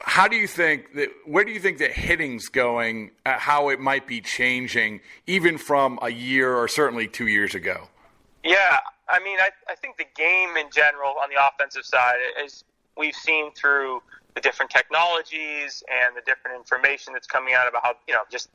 how 0.00 0.28
do 0.28 0.36
you 0.36 0.46
think 0.46 0.94
that 0.94 1.08
where 1.24 1.44
do 1.44 1.52
you 1.52 1.60
think 1.60 1.78
that 1.78 1.92
hitting's 1.92 2.48
going 2.48 3.12
uh, 3.24 3.38
how 3.38 3.68
it 3.68 3.80
might 3.80 4.06
be 4.06 4.20
changing 4.20 5.00
even 5.26 5.58
from 5.58 5.98
a 6.02 6.10
year 6.10 6.54
or 6.54 6.68
certainly 6.68 7.08
2 7.08 7.26
years 7.26 7.54
ago? 7.54 7.88
Yeah, 8.42 8.78
I 9.08 9.20
mean 9.20 9.38
I 9.40 9.50
I 9.68 9.74
think 9.74 9.96
the 9.96 10.06
game 10.16 10.56
in 10.56 10.70
general 10.70 11.14
on 11.22 11.28
the 11.30 11.46
offensive 11.46 11.84
side 11.84 12.16
is 12.44 12.64
we've 12.96 13.14
seen 13.14 13.52
through 13.52 14.02
the 14.34 14.40
different 14.40 14.70
technologies 14.70 15.82
and 15.90 16.16
the 16.16 16.22
different 16.26 16.56
information 16.56 17.12
that's 17.12 17.26
coming 17.26 17.54
out 17.54 17.68
about 17.68 17.82
how 17.84 17.94
you 18.08 18.14
know 18.14 18.22
just 18.30 18.50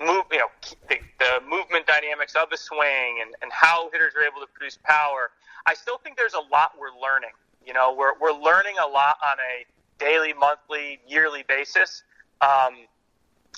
move 0.00 0.24
you 0.32 0.38
know 0.38 0.48
the, 0.88 0.98
the 1.18 1.40
movement 1.48 1.86
dynamics 1.86 2.34
of 2.34 2.48
a 2.52 2.56
swing 2.56 3.18
and, 3.20 3.34
and 3.42 3.52
how 3.52 3.90
hitters 3.90 4.14
are 4.16 4.22
able 4.22 4.40
to 4.40 4.46
produce 4.52 4.78
power. 4.84 5.30
I 5.66 5.74
still 5.74 5.98
think 5.98 6.16
there's 6.16 6.34
a 6.34 6.52
lot 6.52 6.72
we're 6.78 6.94
learning. 7.00 7.30
You 7.66 7.72
know, 7.72 7.94
we're 7.96 8.18
we're 8.20 8.32
learning 8.32 8.76
a 8.82 8.86
lot 8.86 9.16
on 9.26 9.38
a 9.38 9.66
daily, 9.98 10.32
monthly, 10.32 11.00
yearly 11.06 11.44
basis. 11.48 12.02
Um, 12.40 12.86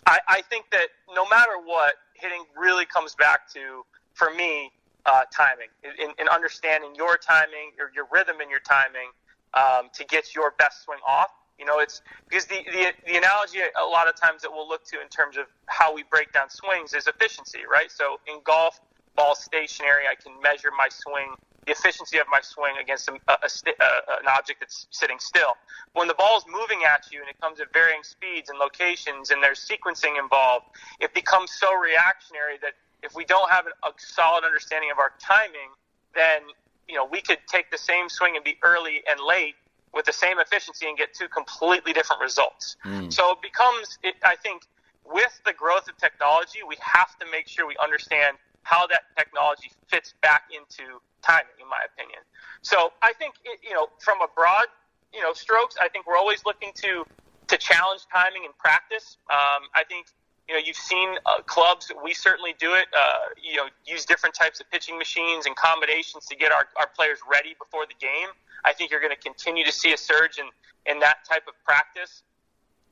I, 0.07 0.18
I 0.29 0.42
think 0.49 0.66
that 0.72 0.88
no 1.14 1.27
matter 1.29 1.53
what, 1.64 1.94
hitting 2.14 2.44
really 2.57 2.87
comes 2.87 3.14
back 3.14 3.53
to 3.53 3.85
for 4.14 4.33
me 4.33 4.70
uh, 5.05 5.22
timing, 5.33 5.68
in, 5.85 6.11
in 6.18 6.29
understanding 6.29 6.94
your 6.94 7.16
timing, 7.16 7.72
your, 7.77 7.90
your 7.94 8.07
rhythm 8.11 8.40
and 8.40 8.51
your 8.51 8.61
timing 8.61 9.11
um, 9.55 9.90
to 9.92 10.05
get 10.05 10.35
your 10.35 10.55
best 10.59 10.85
swing 10.85 10.99
off. 11.07 11.31
You 11.59 11.64
know, 11.64 11.79
it's 11.79 12.03
because 12.29 12.44
the, 12.46 12.59
the 12.70 12.92
the 13.07 13.16
analogy 13.16 13.61
a 13.61 13.87
lot 13.87 14.09
of 14.09 14.14
times 14.14 14.42
that 14.42 14.51
we'll 14.53 14.68
look 14.68 14.85
to 14.87 15.01
in 15.01 15.09
terms 15.09 15.38
of 15.38 15.46
how 15.66 15.94
we 15.94 16.03
break 16.03 16.33
down 16.33 16.51
swings 16.51 16.92
is 16.92 17.07
efficiency, 17.07 17.61
right? 17.70 17.90
So 17.90 18.20
in 18.27 18.40
golf, 18.44 18.79
ball 19.16 19.35
stationary, 19.35 20.05
I 20.11 20.14
can 20.14 20.33
measure 20.42 20.70
my 20.76 20.88
swing, 20.90 21.35
the 21.66 21.72
efficiency 21.72 22.18
of 22.18 22.26
my 22.31 22.40
swing 22.42 22.74
against 22.81 23.09
a, 23.09 23.14
a, 23.29 23.35
a, 23.35 23.90
an 24.20 24.29
object 24.29 24.61
that's 24.61 24.87
sitting 24.90 25.18
still. 25.18 25.55
When 25.94 26.09
the 26.09 26.14
ball 26.14 26.38
is 26.38 26.44
moving 26.48 26.85
at 26.85 27.11
you 27.11 27.20
and 27.20 27.29
it 27.29 27.40
comes 27.40 27.61
at 27.61 27.72
varying 27.72 28.02
speeds 28.02 28.50
and 28.50 28.59
locations 28.59 29.31
and 29.31 29.42
there's 29.42 29.66
sequencing 29.66 30.18
involved, 30.20 30.66
it 31.00 31.12
becomes 31.14 31.52
so 31.52 31.74
reactionary 31.74 32.59
that 32.62 32.74
if 33.02 33.14
we 33.14 33.24
don't 33.24 33.50
have 33.50 33.66
a 33.66 33.90
solid 33.96 34.44
understanding 34.44 34.90
of 34.90 34.98
our 34.98 35.12
timing, 35.18 35.70
then 36.14 36.42
you 36.88 36.94
know 36.94 37.05
we 37.05 37.20
could 37.20 37.38
take 37.48 37.70
the 37.70 37.79
same 37.79 38.09
swing 38.09 38.37
and 38.37 38.44
be 38.44 38.57
early 38.62 39.02
and 39.09 39.20
late 39.20 39.55
with 39.96 40.05
the 40.05 40.12
same 40.12 40.38
efficiency 40.38 40.87
and 40.87 40.96
get 40.96 41.14
two 41.14 41.29
completely 41.29 41.92
different 41.92 42.20
results. 42.20 42.76
Mm. 42.85 43.12
So 43.12 43.33
it 43.33 43.40
becomes, 43.40 43.98
it, 44.02 44.14
I 44.22 44.37
think, 44.37 44.62
with 45.05 45.40
the 45.46 45.52
growth 45.52 45.88
of 45.88 45.96
technology, 45.96 46.61
we 46.68 46.76
have 46.81 47.16
to 47.18 47.26
make 47.33 47.48
sure 47.48 47.66
we 47.66 47.76
understand 47.83 48.37
how 48.66 48.87
that 48.88 49.02
technology 49.16 49.70
fits 49.87 50.14
back 50.22 50.50
into 50.50 50.98
timing, 51.22 51.55
in 51.62 51.68
my 51.70 51.87
opinion. 51.87 52.18
So 52.62 52.90
I 53.00 53.12
think, 53.14 53.35
it, 53.44 53.61
you 53.62 53.74
know, 53.74 53.87
from 54.02 54.20
a 54.20 54.26
broad, 54.35 54.66
you 55.14 55.22
know, 55.22 55.33
strokes, 55.33 55.76
I 55.81 55.88
think 55.88 56.07
we're 56.07 56.18
always 56.18 56.42
looking 56.44 56.72
to 56.83 57.07
to 57.46 57.57
challenge 57.57 58.02
timing 58.12 58.42
in 58.42 58.50
practice. 58.59 59.18
Um, 59.31 59.70
I 59.72 59.85
think 59.88 60.07
you 60.48 60.55
know, 60.55 60.61
you've 60.64 60.76
seen 60.76 61.14
uh, 61.26 61.42
clubs. 61.46 61.92
We 62.02 62.12
certainly 62.12 62.55
do 62.59 62.74
it. 62.74 62.87
Uh, 62.96 63.31
you 63.40 63.57
know, 63.57 63.66
use 63.85 64.05
different 64.05 64.35
types 64.35 64.59
of 64.61 64.68
pitching 64.70 64.98
machines 64.98 65.46
and 65.46 65.55
combinations 65.55 66.26
to 66.26 66.37
get 66.37 66.50
our, 66.50 66.66
our 66.79 66.88
players 66.94 67.18
ready 67.31 67.55
before 67.59 67.87
the 67.87 67.94
game. 68.00 68.29
I 68.64 68.72
think 68.72 68.90
you're 68.90 69.00
going 69.00 69.14
to 69.14 69.22
continue 69.22 69.64
to 69.64 69.72
see 69.72 69.92
a 69.92 69.96
surge 69.98 70.38
in 70.38 70.46
in 70.90 70.98
that 71.00 71.18
type 71.29 71.46
of 71.46 71.55
practice. 71.64 72.22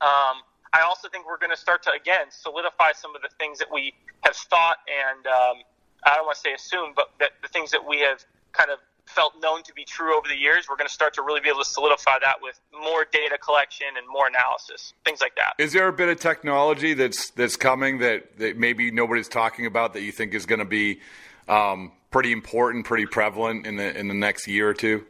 Um, 0.00 0.42
I 0.74 0.82
also 0.82 1.08
think 1.08 1.24
we're 1.26 1.38
going 1.38 1.54
to 1.54 1.56
start 1.56 1.82
to 1.84 1.92
again 1.92 2.26
solidify 2.30 2.92
some 2.92 3.14
of 3.14 3.22
the 3.22 3.30
things 3.38 3.58
that 3.60 3.68
we 3.72 3.94
have 4.22 4.34
thought 4.34 4.78
and 4.90 5.26
um, 5.26 5.56
I 6.04 6.16
don't 6.16 6.26
want 6.26 6.36
to 6.36 6.40
say 6.42 6.52
assume, 6.52 6.92
but 6.94 7.10
that 7.20 7.30
the 7.42 7.48
things 7.48 7.70
that 7.70 7.86
we 7.86 8.00
have 8.00 8.24
kind 8.52 8.70
of 8.70 8.78
felt 9.06 9.34
known 9.40 9.62
to 9.62 9.72
be 9.74 9.84
true 9.84 10.16
over 10.16 10.28
the 10.28 10.36
years, 10.36 10.66
we're 10.68 10.76
going 10.76 10.88
to 10.88 10.92
start 10.92 11.14
to 11.14 11.22
really 11.22 11.40
be 11.40 11.48
able 11.48 11.60
to 11.60 11.64
solidify 11.64 12.18
that 12.20 12.36
with 12.42 12.58
more 12.72 13.06
data 13.10 13.38
collection 13.38 13.86
and 13.96 14.06
more 14.08 14.26
analysis, 14.26 14.94
things 15.04 15.20
like 15.20 15.36
that. 15.36 15.54
Is 15.58 15.72
there 15.72 15.88
a 15.88 15.92
bit 15.92 16.08
of 16.08 16.18
technology 16.18 16.94
that's 16.94 17.30
that's 17.30 17.56
coming 17.56 17.98
that, 17.98 18.38
that 18.38 18.58
maybe 18.58 18.90
nobody's 18.90 19.28
talking 19.28 19.66
about 19.66 19.92
that 19.94 20.02
you 20.02 20.12
think 20.12 20.34
is 20.34 20.46
going 20.46 20.58
to 20.58 20.64
be 20.64 21.00
um, 21.48 21.92
pretty 22.10 22.32
important, 22.32 22.86
pretty 22.86 23.06
prevalent 23.06 23.66
in 23.66 23.76
the 23.76 23.96
in 23.96 24.08
the 24.08 24.14
next 24.14 24.48
year 24.48 24.68
or 24.68 24.74
two? 24.74 25.04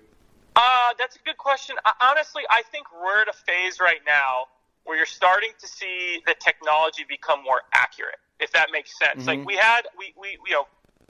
Uh, 0.57 0.94
that's 0.98 1.16
a 1.16 1.20
good 1.24 1.38
question. 1.38 1.77
honestly, 2.00 2.42
I 2.50 2.62
think 2.62 2.87
we're 2.92 3.22
at 3.22 3.29
a 3.29 3.33
phase 3.33 3.81
right 3.81 4.00
now 4.07 4.46
where 4.85 4.97
you're 4.97 5.07
starting 5.07 5.51
to 5.61 5.66
see 5.66 6.23
the 6.27 6.35
technology 6.40 7.05
become 7.09 7.42
more 7.42 7.62
accurate, 7.73 8.20
if 8.40 8.53
that 8.53 8.68
makes 8.70 8.99
sense. 8.99 9.25
Mm-hmm. 9.25 9.40
Like 9.40 9.47
we 9.47 9.57
had, 9.57 9.83
we, 9.99 10.14
we, 10.20 10.38
you 10.47 10.53
know, 10.53 10.66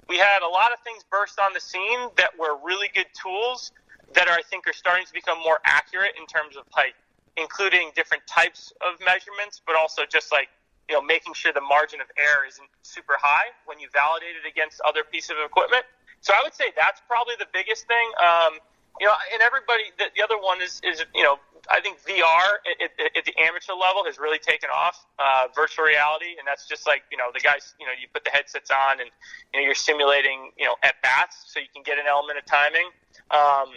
we 0.08 0.16
had 0.16 0.42
a 0.42 0.48
lot 0.48 0.72
of 0.72 0.78
things 0.80 1.02
burst 1.10 1.38
on 1.40 1.52
the 1.52 1.60
scene 1.60 2.08
that 2.16 2.30
were 2.38 2.56
really 2.64 2.88
good 2.94 3.08
tools 3.20 3.72
that 4.14 4.28
are, 4.28 4.34
I 4.34 4.42
think, 4.42 4.68
are 4.68 4.72
starting 4.72 5.06
to 5.06 5.12
become 5.12 5.38
more 5.40 5.58
accurate 5.64 6.12
in 6.18 6.26
terms 6.26 6.56
of 6.56 6.64
like 6.76 6.94
including 7.37 7.90
different 7.96 8.22
types 8.26 8.72
of 8.80 9.00
measurements, 9.04 9.60
but 9.66 9.76
also 9.76 10.02
just 10.06 10.30
like 10.30 10.48
you 10.88 10.94
know 10.94 11.02
making 11.02 11.34
sure 11.34 11.52
the 11.52 11.64
margin 11.64 12.00
of 12.00 12.06
error 12.16 12.44
isn't 12.46 12.68
super 12.82 13.16
high 13.18 13.50
when 13.64 13.80
you 13.80 13.88
validate 13.92 14.37
it 14.37 14.46
against 14.46 14.80
other 14.87 15.02
pieces 15.02 15.30
of 15.30 15.38
equipment. 15.44 15.84
So 16.20 16.32
I 16.32 16.40
would 16.44 16.54
say 16.54 16.72
that's 16.76 17.02
probably 17.08 17.34
the 17.38 17.48
biggest 17.52 17.87
thing. 17.87 18.06
Um, 18.22 18.60
you 19.00 19.06
know, 19.06 19.14
and 19.32 19.42
everybody, 19.42 19.90
the, 19.98 20.06
the 20.16 20.22
other 20.22 20.38
one 20.38 20.62
is, 20.62 20.80
is, 20.84 21.04
you 21.14 21.22
know, 21.22 21.37
I 21.70 21.81
think 21.81 21.98
VR 22.03 22.61
at, 22.66 22.90
at, 22.98 23.16
at 23.16 23.24
the 23.24 23.35
amateur 23.38 23.72
level 23.72 24.05
has 24.05 24.18
really 24.18 24.38
taken 24.38 24.68
off, 24.70 25.07
uh, 25.18 25.48
virtual 25.55 25.85
reality, 25.85 26.37
and 26.38 26.46
that's 26.46 26.68
just 26.68 26.87
like 26.87 27.03
you 27.11 27.16
know 27.16 27.31
the 27.33 27.40
guys. 27.40 27.74
You 27.81 27.87
know, 27.87 27.92
you 27.92 28.09
put 28.12 28.24
the 28.24 28.31
headsets 28.31 28.70
on 28.70 29.00
and 29.00 29.11
you 29.53 29.61
know 29.61 29.64
you're 29.64 29.74
simulating 29.74 30.53
you 30.59 30.64
know 30.64 30.77
at 30.83 31.00
bats, 31.03 31.44
so 31.53 31.61
you 31.61 31.66
can 31.72 31.83
get 31.83 31.98
an 31.98 32.05
element 32.09 32.38
of 32.38 32.44
timing. 32.44 32.88
Um, 33.31 33.77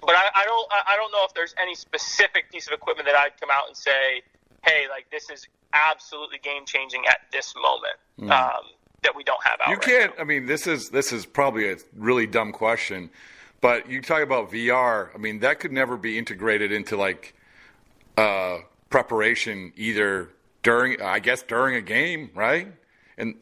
but 0.00 0.14
I, 0.14 0.30
I 0.34 0.44
don't 0.44 0.68
I 0.72 0.96
don't 0.96 1.12
know 1.12 1.24
if 1.24 1.34
there's 1.34 1.54
any 1.60 1.74
specific 1.74 2.50
piece 2.50 2.66
of 2.66 2.72
equipment 2.72 3.06
that 3.06 3.16
I'd 3.16 3.38
come 3.40 3.50
out 3.50 3.68
and 3.68 3.76
say, 3.76 4.22
hey, 4.64 4.86
like 4.88 5.10
this 5.10 5.30
is 5.30 5.46
absolutely 5.74 6.38
game 6.38 6.64
changing 6.64 7.06
at 7.06 7.20
this 7.32 7.54
moment. 7.56 7.96
Mm. 8.18 8.30
Um, 8.30 8.64
that 9.02 9.14
we 9.14 9.22
don't 9.22 9.42
have 9.44 9.60
out. 9.60 9.68
You 9.68 9.76
right 9.76 9.82
can't. 9.84 10.16
Now. 10.16 10.22
I 10.22 10.24
mean, 10.24 10.46
this 10.46 10.66
is 10.66 10.90
this 10.90 11.12
is 11.12 11.24
probably 11.24 11.70
a 11.70 11.76
really 11.96 12.26
dumb 12.26 12.52
question 12.52 13.10
but 13.60 13.90
you 13.90 14.00
talk 14.02 14.22
about 14.22 14.50
VR. 14.50 15.14
I 15.14 15.18
mean, 15.18 15.40
that 15.40 15.60
could 15.60 15.72
never 15.72 15.96
be 15.96 16.18
integrated 16.18 16.72
into 16.72 16.96
like 16.96 17.34
uh, 18.16 18.58
preparation 18.90 19.72
either 19.76 20.30
during, 20.62 21.00
I 21.00 21.18
guess, 21.18 21.42
during 21.42 21.76
a 21.76 21.80
game, 21.80 22.30
right? 22.34 22.72
And 23.16 23.34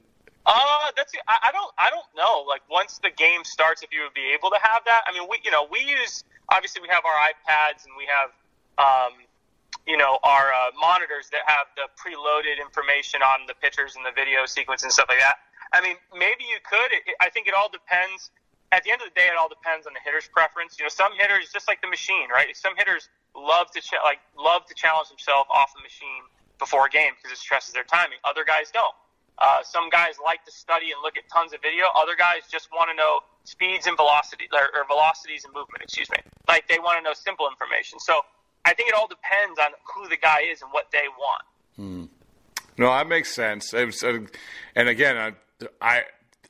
uh, 0.47 0.93
that's 0.97 1.13
I, 1.27 1.51
don't 1.53 1.73
I 1.77 1.91
don't 1.91 2.07
know. 2.17 2.45
Like 2.47 2.63
once 2.71 2.99
the 2.99 3.11
game 3.11 3.43
starts, 3.45 3.83
if 3.83 3.93
you 3.93 4.03
would 4.03 4.15
be 4.15 4.33
able 4.33 4.51
to 4.51 4.59
have 4.63 4.83
that. 4.87 5.03
I 5.07 5.13
mean, 5.13 5.29
we 5.29 5.39
you 5.45 5.51
know 5.51 5.67
we 5.71 5.81
use 5.81 6.25
obviously 6.51 6.81
we 6.81 6.89
have 6.89 7.05
our 7.05 7.19
iPads 7.29 7.85
and 7.85 7.93
we 7.99 8.07
have 8.07 8.31
um, 8.79 9.19
you 9.87 9.97
know 9.97 10.19
our 10.23 10.53
uh, 10.53 10.71
monitors 10.79 11.29
that 11.33 11.43
have 11.47 11.67
the 11.75 11.91
preloaded 11.99 12.63
information 12.63 13.23
on 13.23 13.47
the 13.49 13.55
pictures 13.55 13.97
and 13.97 14.07
the 14.07 14.15
video 14.15 14.47
sequence 14.47 14.85
and 14.85 14.93
stuff 14.93 15.07
like 15.09 15.19
that. 15.19 15.37
I 15.73 15.81
mean, 15.83 15.97
maybe 16.15 16.45
you 16.47 16.63
could. 16.63 16.93
It, 16.93 17.03
I 17.21 17.29
think 17.29 17.49
it 17.49 17.55
all 17.55 17.69
depends 17.69 18.31
at 18.73 18.83
the 18.85 18.91
end 18.91 19.01
of 19.03 19.09
the 19.09 19.15
day, 19.15 19.27
it 19.27 19.37
all 19.39 19.49
depends 19.49 19.87
on 19.87 19.95
the 19.95 20.03
hitter's 20.03 20.29
preference. 20.29 20.79
You 20.79 20.85
know, 20.85 20.93
some 20.93 21.13
hitters 21.19 21.53
just 21.53 21.69
like 21.69 21.81
the 21.81 21.89
machine, 21.89 22.29
right? 22.31 22.51
Some 22.57 22.75
hitters 22.77 23.09
love 23.35 23.71
to 23.73 23.81
like 24.03 24.19
love 24.39 24.67
to 24.67 24.75
challenge 24.75 25.09
themselves 25.09 25.47
off 25.53 25.73
the 25.75 25.83
machine 25.83 26.27
before 26.59 26.87
a 26.87 26.91
game 26.91 27.13
because 27.17 27.31
it 27.31 27.39
stresses 27.39 27.73
their 27.75 27.85
timing. 27.85 28.19
Other 28.25 28.45
guys 28.45 28.71
don't. 28.73 28.95
Uh, 29.39 29.63
some 29.63 29.91
guys 29.91 30.17
like 30.23 30.43
to 30.45 30.53
study 30.53 30.91
and 30.91 31.01
look 31.03 31.17
at 31.17 31.29
tons 31.29 31.53
of 31.53 31.61
video. 31.61 31.85
Other 31.95 32.17
guys 32.17 32.49
just 32.51 32.73
want 32.73 32.89
to 32.89 32.97
know 32.97 33.21
speeds 33.45 33.87
and 33.87 33.97
velocity 33.97 34.49
or, 34.53 34.73
or 34.75 34.87
velocities 34.89 35.45
and 35.45 35.53
movement. 35.53 35.85
Excuse 35.85 36.11
me. 36.11 36.19
Like 36.49 36.67
they 36.69 36.79
want 36.79 36.99
to 36.99 37.05
know 37.05 37.13
simple 37.13 37.47
information. 37.47 38.01
So 38.01 38.21
I 38.65 38.73
think 38.73 38.89
it 38.89 38.95
all 38.95 39.07
depends 39.07 39.59
on 39.61 39.77
who 39.95 40.09
the 40.09 40.17
guy 40.17 40.41
is 40.51 40.63
and 40.63 40.73
what 40.73 40.91
they 40.91 41.05
want. 41.19 41.43
Hmm. 41.77 42.05
No, 42.79 42.89
that 42.89 43.07
makes 43.07 43.35
sense. 43.35 43.73
Was, 43.73 44.03
uh, 44.03 44.21
and 44.75 44.89
again, 44.89 45.17
I, 45.17 45.33
I 45.81 46.03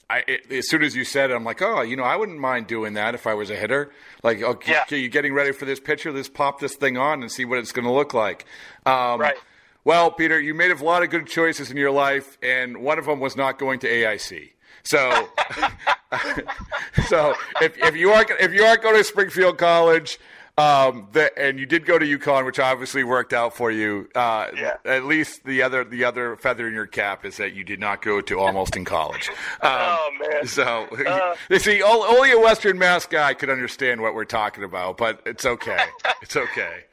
I, 0.09 0.23
it, 0.29 0.53
as 0.53 0.69
soon 0.69 0.83
as 0.83 0.95
you 0.95 1.05
said 1.05 1.31
it, 1.31 1.35
I'm 1.35 1.45
like, 1.45 1.61
oh, 1.61 1.83
you 1.83 1.97
know, 1.97 2.05
I 2.05 2.15
wouldn't 2.17 2.39
mind 2.39 2.69
doing 2.69 2.95
that 2.95 3.15
if 3.15 3.27
I 3.27 3.35
was 3.35 3.51
a 3.51 3.57
hitter. 3.57 3.91
Like, 4.23 4.41
okay, 4.41 4.73
yeah. 4.73 4.97
you 4.97 5.09
getting 5.09 5.35
ready 5.35 5.53
for 5.53 5.65
this 5.65 5.81
pitcher? 5.81 6.13
Let's 6.13 6.29
pop 6.29 6.61
this 6.61 6.77
thing 6.77 6.97
on 6.97 7.23
and 7.23 7.31
see 7.31 7.45
what 7.45 7.59
it's 7.59 7.73
going 7.73 7.87
to 7.87 7.93
look 7.93 8.15
like. 8.15 8.45
Um, 8.85 9.21
right. 9.21 9.37
Well, 9.85 10.11
Peter, 10.11 10.41
you 10.41 10.55
made 10.55 10.71
a 10.71 10.85
lot 10.85 11.03
of 11.03 11.11
good 11.11 11.27
choices 11.27 11.71
in 11.71 11.77
your 11.77 11.91
life, 11.91 12.39
and 12.43 12.79
one 12.79 12.99
of 12.99 13.07
them 13.07 13.21
was 13.21 13.37
not 13.37 13.59
going 13.59 13.79
to 13.81 13.89
AIC. 13.89 14.51
So, 14.83 15.29
so 17.09 17.35
if, 17.61 17.77
if 17.79 17.97
you 17.97 18.11
are 18.11 18.25
if 18.39 18.53
you 18.53 18.63
are 18.65 18.77
going 18.77 18.97
to 18.97 19.05
Springfield 19.05 19.59
College, 19.59 20.19
um, 20.59 21.09
the, 21.13 21.39
and 21.39 21.59
you 21.59 21.67
did 21.67 21.85
go 21.85 21.99
to 21.99 22.19
UConn, 22.19 22.47
which 22.47 22.59
obviously 22.59 23.05
worked 23.05 23.35
out 23.35 23.55
for 23.55 23.71
you. 23.71 24.09
Uh, 24.15 24.47
yeah. 24.57 24.77
At 24.87 25.05
least 25.05 25.45
the 25.45 25.63
other 25.63 25.85
the 25.85 26.05
other 26.05 26.35
feather 26.37 26.67
in 26.67 26.73
your 26.73 26.87
cap 26.87 27.27
is 27.27 27.37
that 27.37 27.53
you 27.53 27.63
did 27.63 27.79
not 27.79 28.01
go 28.01 28.23
to 28.23 28.39
almost 28.39 28.77
in 28.77 28.85
college. 28.85 29.31
Um, 29.63 29.73
oh 29.73 30.11
man! 30.21 30.47
So 30.47 30.87
uh, 31.07 31.35
you 31.49 31.59
see, 31.59 31.83
only 31.83 32.31
a 32.31 32.39
Western 32.39 32.79
Mass 32.79 33.07
guy 33.07 33.35
could 33.35 33.49
understand 33.49 34.01
what 34.01 34.15
we're 34.15 34.25
talking 34.25 34.65
about, 34.65 34.99
but 34.99 35.23
it's 35.25 35.47
okay. 35.47 35.85
it's 36.23 36.37
okay. 36.37 36.85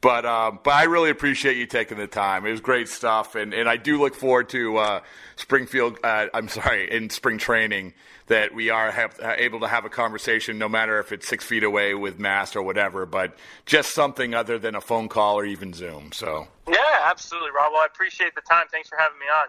But 0.00 0.26
um, 0.26 0.58
but 0.62 0.74
I 0.74 0.84
really 0.84 1.10
appreciate 1.10 1.56
you 1.56 1.66
taking 1.66 1.96
the 1.96 2.06
time. 2.06 2.46
It 2.46 2.50
was 2.50 2.60
great 2.60 2.88
stuff, 2.88 3.36
and, 3.36 3.54
and 3.54 3.68
I 3.68 3.76
do 3.76 3.98
look 3.98 4.14
forward 4.14 4.48
to 4.50 4.76
uh, 4.76 5.00
Springfield. 5.36 5.98
Uh, 6.02 6.26
I'm 6.34 6.48
sorry, 6.48 6.90
in 6.90 7.10
spring 7.10 7.38
training 7.38 7.94
that 8.26 8.54
we 8.54 8.70
are 8.70 8.90
have, 8.90 9.18
uh, 9.20 9.34
able 9.36 9.60
to 9.60 9.68
have 9.68 9.84
a 9.84 9.90
conversation, 9.90 10.58
no 10.58 10.68
matter 10.68 10.98
if 10.98 11.12
it's 11.12 11.28
six 11.28 11.44
feet 11.44 11.62
away 11.62 11.94
with 11.94 12.18
masks 12.18 12.56
or 12.56 12.62
whatever, 12.62 13.04
but 13.06 13.36
just 13.66 13.94
something 13.94 14.34
other 14.34 14.58
than 14.58 14.74
a 14.74 14.80
phone 14.80 15.08
call 15.08 15.38
or 15.38 15.44
even 15.44 15.72
Zoom. 15.72 16.12
So 16.12 16.48
yeah, 16.68 17.00
absolutely, 17.04 17.50
Rob. 17.50 17.72
Well, 17.72 17.82
I 17.82 17.86
appreciate 17.86 18.34
the 18.34 18.40
time. 18.42 18.66
Thanks 18.70 18.88
for 18.88 18.96
having 18.98 19.18
me 19.18 19.26
on. 19.26 19.48